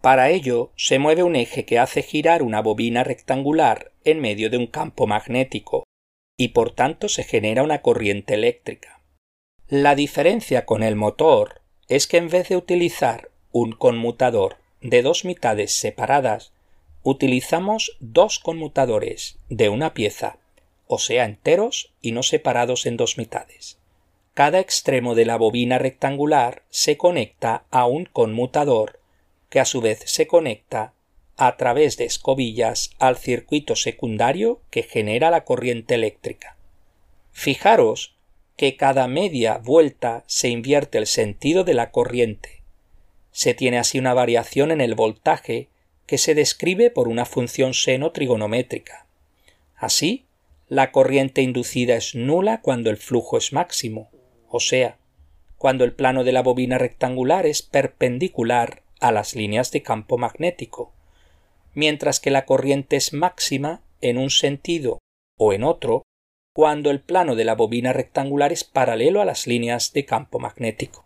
Para 0.00 0.30
ello 0.30 0.70
se 0.76 0.98
mueve 0.98 1.22
un 1.22 1.36
eje 1.36 1.64
que 1.64 1.78
hace 1.78 2.02
girar 2.02 2.42
una 2.42 2.62
bobina 2.62 3.04
rectangular 3.04 3.92
en 4.04 4.20
medio 4.20 4.50
de 4.50 4.56
un 4.56 4.66
campo 4.66 5.06
magnético, 5.06 5.84
y 6.38 6.48
por 6.48 6.70
tanto 6.70 7.08
se 7.08 7.24
genera 7.24 7.62
una 7.62 7.82
corriente 7.82 8.34
eléctrica. 8.34 9.00
La 9.68 9.94
diferencia 9.94 10.64
con 10.64 10.82
el 10.82 10.94
motor 10.94 11.62
es 11.88 12.06
que 12.06 12.18
en 12.18 12.28
vez 12.28 12.48
de 12.48 12.56
utilizar 12.56 13.30
un 13.52 13.72
conmutador 13.72 14.58
de 14.88 15.02
dos 15.02 15.24
mitades 15.24 15.72
separadas, 15.72 16.52
utilizamos 17.02 17.96
dos 18.00 18.38
conmutadores 18.38 19.38
de 19.48 19.68
una 19.68 19.94
pieza, 19.94 20.38
o 20.86 20.98
sea, 20.98 21.24
enteros 21.24 21.92
y 22.00 22.12
no 22.12 22.22
separados 22.22 22.86
en 22.86 22.96
dos 22.96 23.18
mitades. 23.18 23.78
Cada 24.34 24.60
extremo 24.60 25.14
de 25.14 25.24
la 25.24 25.36
bobina 25.36 25.78
rectangular 25.78 26.62
se 26.68 26.96
conecta 26.96 27.64
a 27.70 27.86
un 27.86 28.04
conmutador 28.04 29.00
que 29.48 29.60
a 29.60 29.64
su 29.64 29.80
vez 29.80 30.02
se 30.06 30.26
conecta 30.26 30.92
a 31.36 31.56
través 31.56 31.96
de 31.96 32.04
escobillas 32.04 32.90
al 32.98 33.16
circuito 33.16 33.76
secundario 33.76 34.60
que 34.70 34.82
genera 34.82 35.30
la 35.30 35.44
corriente 35.44 35.94
eléctrica. 35.94 36.56
Fijaros 37.32 38.16
que 38.56 38.76
cada 38.76 39.06
media 39.06 39.58
vuelta 39.58 40.24
se 40.26 40.48
invierte 40.48 40.98
el 40.98 41.06
sentido 41.06 41.62
de 41.64 41.74
la 41.74 41.90
corriente. 41.90 42.55
Se 43.36 43.52
tiene 43.52 43.76
así 43.76 43.98
una 43.98 44.14
variación 44.14 44.70
en 44.70 44.80
el 44.80 44.94
voltaje 44.94 45.68
que 46.06 46.16
se 46.16 46.34
describe 46.34 46.90
por 46.90 47.06
una 47.06 47.26
función 47.26 47.74
seno 47.74 48.10
trigonométrica. 48.10 49.04
Así, 49.76 50.24
la 50.68 50.90
corriente 50.90 51.42
inducida 51.42 51.96
es 51.96 52.14
nula 52.14 52.62
cuando 52.62 52.88
el 52.88 52.96
flujo 52.96 53.36
es 53.36 53.52
máximo, 53.52 54.08
o 54.48 54.58
sea, 54.58 54.96
cuando 55.58 55.84
el 55.84 55.92
plano 55.92 56.24
de 56.24 56.32
la 56.32 56.42
bobina 56.42 56.78
rectangular 56.78 57.44
es 57.44 57.60
perpendicular 57.60 58.80
a 59.00 59.12
las 59.12 59.34
líneas 59.34 59.70
de 59.70 59.82
campo 59.82 60.16
magnético, 60.16 60.94
mientras 61.74 62.20
que 62.20 62.30
la 62.30 62.46
corriente 62.46 62.96
es 62.96 63.12
máxima 63.12 63.82
en 64.00 64.16
un 64.16 64.30
sentido 64.30 64.98
o 65.38 65.52
en 65.52 65.62
otro 65.62 66.04
cuando 66.54 66.90
el 66.90 67.02
plano 67.02 67.34
de 67.34 67.44
la 67.44 67.54
bobina 67.54 67.92
rectangular 67.92 68.50
es 68.50 68.64
paralelo 68.64 69.20
a 69.20 69.26
las 69.26 69.46
líneas 69.46 69.92
de 69.92 70.06
campo 70.06 70.38
magnético. 70.38 71.04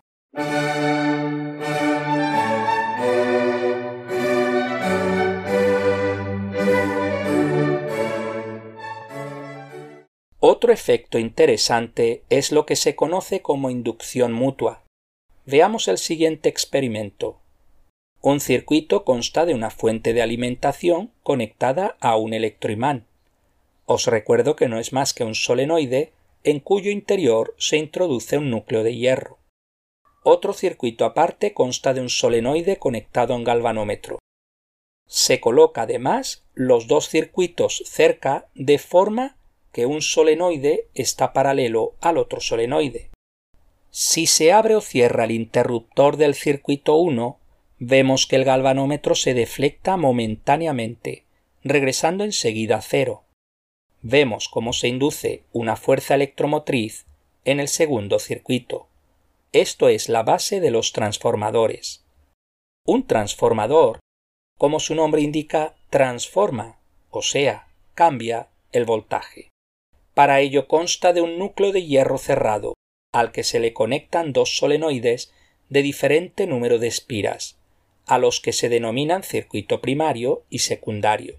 Otro 10.43 10.73
efecto 10.73 11.19
interesante 11.19 12.23
es 12.31 12.51
lo 12.51 12.65
que 12.65 12.75
se 12.75 12.95
conoce 12.95 13.43
como 13.43 13.69
inducción 13.69 14.33
mutua. 14.33 14.81
Veamos 15.45 15.87
el 15.87 15.99
siguiente 15.99 16.49
experimento. 16.49 17.37
Un 18.21 18.39
circuito 18.39 19.05
consta 19.05 19.45
de 19.45 19.53
una 19.53 19.69
fuente 19.69 20.13
de 20.13 20.23
alimentación 20.23 21.11
conectada 21.21 21.95
a 21.99 22.15
un 22.15 22.33
electroimán. 22.33 23.05
Os 23.85 24.07
recuerdo 24.07 24.55
que 24.55 24.67
no 24.67 24.79
es 24.79 24.93
más 24.93 25.13
que 25.13 25.23
un 25.23 25.35
solenoide 25.35 26.11
en 26.43 26.59
cuyo 26.59 26.89
interior 26.89 27.53
se 27.59 27.77
introduce 27.77 28.39
un 28.39 28.49
núcleo 28.49 28.81
de 28.81 28.95
hierro. 28.95 29.37
Otro 30.23 30.53
circuito 30.53 31.05
aparte 31.05 31.53
consta 31.53 31.93
de 31.93 32.01
un 32.01 32.09
solenoide 32.09 32.77
conectado 32.77 33.35
a 33.35 33.37
un 33.37 33.43
galvanómetro. 33.43 34.17
Se 35.05 35.39
coloca 35.39 35.83
además 35.83 36.45
los 36.55 36.87
dos 36.87 37.09
circuitos 37.09 37.83
cerca 37.85 38.47
de 38.55 38.79
forma 38.79 39.37
que 39.71 39.85
un 39.85 40.01
solenoide 40.01 40.87
está 40.93 41.33
paralelo 41.33 41.95
al 42.01 42.17
otro 42.17 42.41
solenoide. 42.41 43.09
Si 43.89 44.27
se 44.27 44.51
abre 44.51 44.75
o 44.75 44.81
cierra 44.81 45.25
el 45.25 45.31
interruptor 45.31 46.17
del 46.17 46.35
circuito 46.35 46.95
1, 46.95 47.39
vemos 47.79 48.27
que 48.27 48.35
el 48.35 48.45
galvanómetro 48.45 49.15
se 49.15 49.33
deflecta 49.33 49.97
momentáneamente, 49.97 51.25
regresando 51.63 52.23
enseguida 52.23 52.77
a 52.77 52.81
cero 52.81 53.23
vemos 54.01 54.49
cómo 54.49 54.73
se 54.73 54.87
induce 54.87 55.43
una 55.51 55.75
fuerza 55.75 56.15
electromotriz 56.15 57.05
en 57.45 57.59
el 57.59 57.67
segundo 57.67 58.19
circuito. 58.19 58.87
Esto 59.51 59.89
es 59.89 60.09
la 60.09 60.23
base 60.23 60.59
de 60.59 60.71
los 60.71 60.93
transformadores. 60.93 62.05
Un 62.85 63.05
transformador, 63.05 63.99
como 64.57 64.79
su 64.79 64.95
nombre 64.95 65.21
indica, 65.21 65.75
transforma, 65.89 66.79
o 67.09 67.21
sea, 67.21 67.67
cambia 67.93 68.49
el 68.71 68.85
voltaje. 68.85 69.49
Para 70.13 70.41
ello 70.41 70.67
consta 70.67 71.13
de 71.13 71.21
un 71.21 71.39
núcleo 71.39 71.71
de 71.71 71.85
hierro 71.85 72.17
cerrado, 72.17 72.73
al 73.13 73.31
que 73.31 73.43
se 73.43 73.59
le 73.59 73.73
conectan 73.73 74.33
dos 74.33 74.57
solenoides 74.57 75.33
de 75.69 75.81
diferente 75.81 76.47
número 76.47 76.79
de 76.79 76.87
espiras, 76.87 77.57
a 78.05 78.17
los 78.17 78.41
que 78.41 78.51
se 78.51 78.67
denominan 78.67 79.23
circuito 79.23 79.81
primario 79.81 80.43
y 80.49 80.59
secundario. 80.59 81.37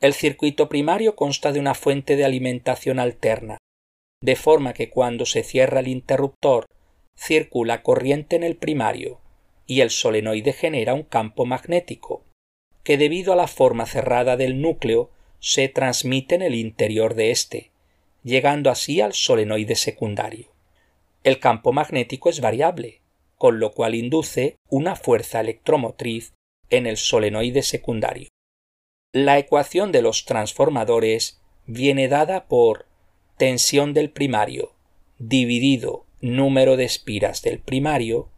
El 0.00 0.14
circuito 0.14 0.68
primario 0.68 1.16
consta 1.16 1.50
de 1.50 1.58
una 1.58 1.74
fuente 1.74 2.14
de 2.14 2.24
alimentación 2.24 3.00
alterna, 3.00 3.58
de 4.22 4.36
forma 4.36 4.72
que 4.72 4.90
cuando 4.90 5.26
se 5.26 5.42
cierra 5.42 5.80
el 5.80 5.88
interruptor 5.88 6.66
circula 7.16 7.82
corriente 7.82 8.36
en 8.36 8.44
el 8.44 8.56
primario 8.56 9.20
y 9.66 9.80
el 9.80 9.90
solenoide 9.90 10.52
genera 10.52 10.94
un 10.94 11.02
campo 11.02 11.46
magnético, 11.46 12.22
que 12.84 12.96
debido 12.96 13.32
a 13.32 13.36
la 13.36 13.48
forma 13.48 13.86
cerrada 13.86 14.36
del 14.36 14.60
núcleo 14.60 15.10
se 15.40 15.68
transmite 15.68 16.36
en 16.36 16.42
el 16.42 16.54
interior 16.54 17.14
de 17.14 17.30
éste, 17.32 17.70
llegando 18.22 18.70
así 18.70 19.00
al 19.00 19.12
solenoide 19.12 19.76
secundario. 19.76 20.52
El 21.24 21.40
campo 21.40 21.72
magnético 21.72 22.30
es 22.30 22.40
variable, 22.40 23.00
con 23.36 23.60
lo 23.60 23.72
cual 23.72 23.94
induce 23.94 24.56
una 24.68 24.96
fuerza 24.96 25.40
electromotriz 25.40 26.34
en 26.70 26.86
el 26.86 26.96
solenoide 26.96 27.62
secundario. 27.62 28.28
La 29.12 29.38
ecuación 29.38 29.92
de 29.92 30.02
los 30.02 30.24
transformadores 30.24 31.40
viene 31.66 32.08
dada 32.08 32.46
por 32.46 32.86
tensión 33.36 33.94
del 33.94 34.10
primario 34.10 34.72
dividido 35.18 36.06
número 36.20 36.76
de 36.76 36.84
espiras 36.84 37.42
del 37.42 37.60
primario 37.60 38.28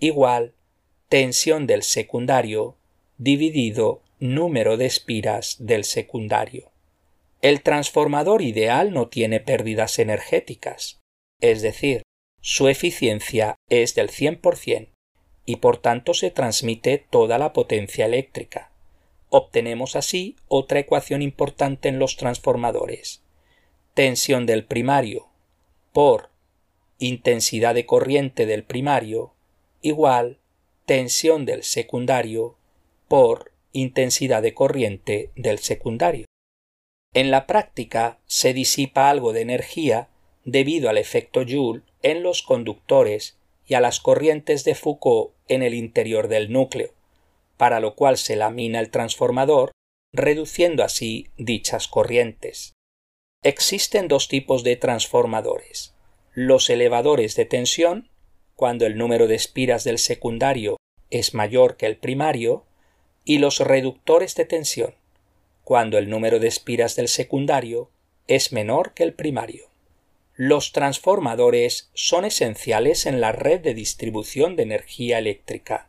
igual 0.00 0.54
tensión 1.08 1.66
del 1.66 1.82
secundario 1.82 2.76
dividido 3.18 4.02
número 4.18 4.76
de 4.76 4.86
espiras 4.86 5.56
del 5.60 5.84
secundario. 5.84 6.73
El 7.44 7.60
transformador 7.60 8.40
ideal 8.40 8.94
no 8.94 9.08
tiene 9.08 9.38
pérdidas 9.38 9.98
energéticas, 9.98 11.02
es 11.42 11.60
decir, 11.60 12.02
su 12.40 12.68
eficiencia 12.68 13.56
es 13.68 13.94
del 13.94 14.08
100% 14.08 14.88
y 15.44 15.56
por 15.56 15.76
tanto 15.76 16.14
se 16.14 16.30
transmite 16.30 16.96
toda 16.96 17.36
la 17.36 17.52
potencia 17.52 18.06
eléctrica. 18.06 18.72
Obtenemos 19.28 19.94
así 19.94 20.36
otra 20.48 20.78
ecuación 20.78 21.20
importante 21.20 21.90
en 21.90 21.98
los 21.98 22.16
transformadores. 22.16 23.22
tensión 23.92 24.46
del 24.46 24.64
primario 24.64 25.28
por 25.92 26.30
intensidad 26.98 27.74
de 27.74 27.84
corriente 27.84 28.46
del 28.46 28.64
primario 28.64 29.34
igual 29.82 30.38
tensión 30.86 31.44
del 31.44 31.62
secundario 31.62 32.56
por 33.06 33.52
intensidad 33.72 34.40
de 34.40 34.54
corriente 34.54 35.30
del 35.36 35.58
secundario. 35.58 36.24
En 37.14 37.30
la 37.30 37.46
práctica 37.46 38.18
se 38.26 38.52
disipa 38.52 39.08
algo 39.08 39.32
de 39.32 39.40
energía 39.40 40.08
debido 40.44 40.90
al 40.90 40.98
efecto 40.98 41.44
Joule 41.46 41.82
en 42.02 42.24
los 42.24 42.42
conductores 42.42 43.38
y 43.66 43.74
a 43.74 43.80
las 43.80 44.00
corrientes 44.00 44.64
de 44.64 44.74
Foucault 44.74 45.32
en 45.46 45.62
el 45.62 45.74
interior 45.74 46.26
del 46.26 46.52
núcleo, 46.52 46.92
para 47.56 47.78
lo 47.78 47.94
cual 47.94 48.18
se 48.18 48.34
lamina 48.34 48.80
el 48.80 48.90
transformador, 48.90 49.70
reduciendo 50.12 50.82
así 50.82 51.28
dichas 51.38 51.86
corrientes. 51.86 52.72
Existen 53.44 54.08
dos 54.08 54.26
tipos 54.26 54.64
de 54.64 54.74
transformadores. 54.76 55.94
Los 56.32 56.68
elevadores 56.68 57.36
de 57.36 57.44
tensión, 57.44 58.10
cuando 58.56 58.86
el 58.86 58.98
número 58.98 59.28
de 59.28 59.36
espiras 59.36 59.84
del 59.84 59.98
secundario 59.98 60.78
es 61.10 61.32
mayor 61.32 61.76
que 61.76 61.86
el 61.86 61.96
primario, 61.96 62.64
y 63.24 63.38
los 63.38 63.60
reductores 63.60 64.34
de 64.34 64.44
tensión, 64.44 64.94
cuando 65.64 65.98
el 65.98 66.08
número 66.08 66.38
de 66.38 66.48
espiras 66.48 66.94
del 66.94 67.08
secundario 67.08 67.90
es 68.28 68.52
menor 68.52 68.94
que 68.94 69.02
el 69.02 69.14
primario. 69.14 69.70
Los 70.36 70.72
transformadores 70.72 71.90
son 71.94 72.24
esenciales 72.24 73.06
en 73.06 73.20
la 73.20 73.32
red 73.32 73.60
de 73.60 73.74
distribución 73.74 74.56
de 74.56 74.64
energía 74.64 75.18
eléctrica. 75.18 75.88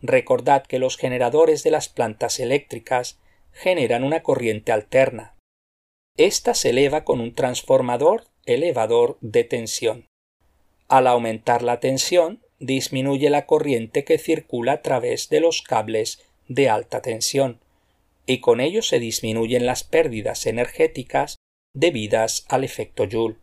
Recordad 0.00 0.64
que 0.64 0.78
los 0.78 0.96
generadores 0.96 1.62
de 1.62 1.70
las 1.70 1.88
plantas 1.88 2.38
eléctricas 2.38 3.18
generan 3.52 4.04
una 4.04 4.22
corriente 4.22 4.72
alterna. 4.72 5.34
Esta 6.16 6.54
se 6.54 6.70
eleva 6.70 7.04
con 7.04 7.20
un 7.20 7.34
transformador 7.34 8.24
elevador 8.44 9.18
de 9.20 9.44
tensión. 9.44 10.06
Al 10.88 11.06
aumentar 11.06 11.62
la 11.62 11.80
tensión, 11.80 12.42
disminuye 12.58 13.28
la 13.28 13.46
corriente 13.46 14.04
que 14.04 14.18
circula 14.18 14.72
a 14.72 14.82
través 14.82 15.28
de 15.28 15.40
los 15.40 15.62
cables 15.62 16.24
de 16.48 16.68
alta 16.70 17.02
tensión, 17.02 17.60
y 18.26 18.40
con 18.40 18.60
ello 18.60 18.82
se 18.82 18.98
disminuyen 18.98 19.66
las 19.66 19.84
pérdidas 19.84 20.46
energéticas 20.46 21.36
debidas 21.72 22.44
al 22.48 22.64
efecto 22.64 23.04
Joule. 23.10 23.36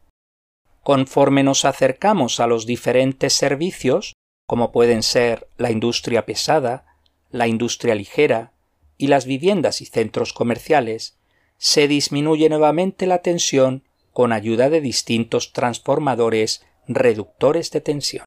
Conforme 0.81 1.43
nos 1.43 1.63
acercamos 1.63 2.39
a 2.39 2.47
los 2.47 2.65
diferentes 2.65 3.33
servicios, 3.33 4.13
como 4.47 4.71
pueden 4.71 5.01
ser 5.01 5.47
la 5.57 5.71
industria 5.71 6.25
pesada, 6.25 6.85
la 7.31 7.47
industria 7.47 7.95
ligera 7.95 8.51
y 8.97 9.07
las 9.07 9.25
viviendas 9.25 9.81
y 9.81 9.85
centros 9.85 10.33
comerciales, 10.33 11.17
se 11.57 11.87
disminuye 11.87 12.49
nuevamente 12.49 13.07
la 13.07 13.19
tensión 13.19 13.83
con 14.11 14.33
ayuda 14.33 14.69
de 14.69 14.81
distintos 14.81 15.53
transformadores 15.53 16.65
reductores 16.87 17.71
de 17.71 17.81
tensión. 17.81 18.25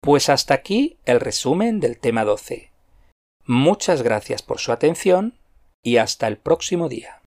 Pues 0.00 0.28
hasta 0.28 0.54
aquí 0.54 0.98
el 1.04 1.20
resumen 1.20 1.78
del 1.78 1.98
tema 1.98 2.24
12. 2.24 2.72
Muchas 3.46 4.02
gracias 4.02 4.42
por 4.42 4.58
su 4.58 4.72
atención 4.72 5.39
y 5.82 5.96
hasta 5.96 6.28
el 6.28 6.36
próximo 6.36 6.88
día. 6.88 7.19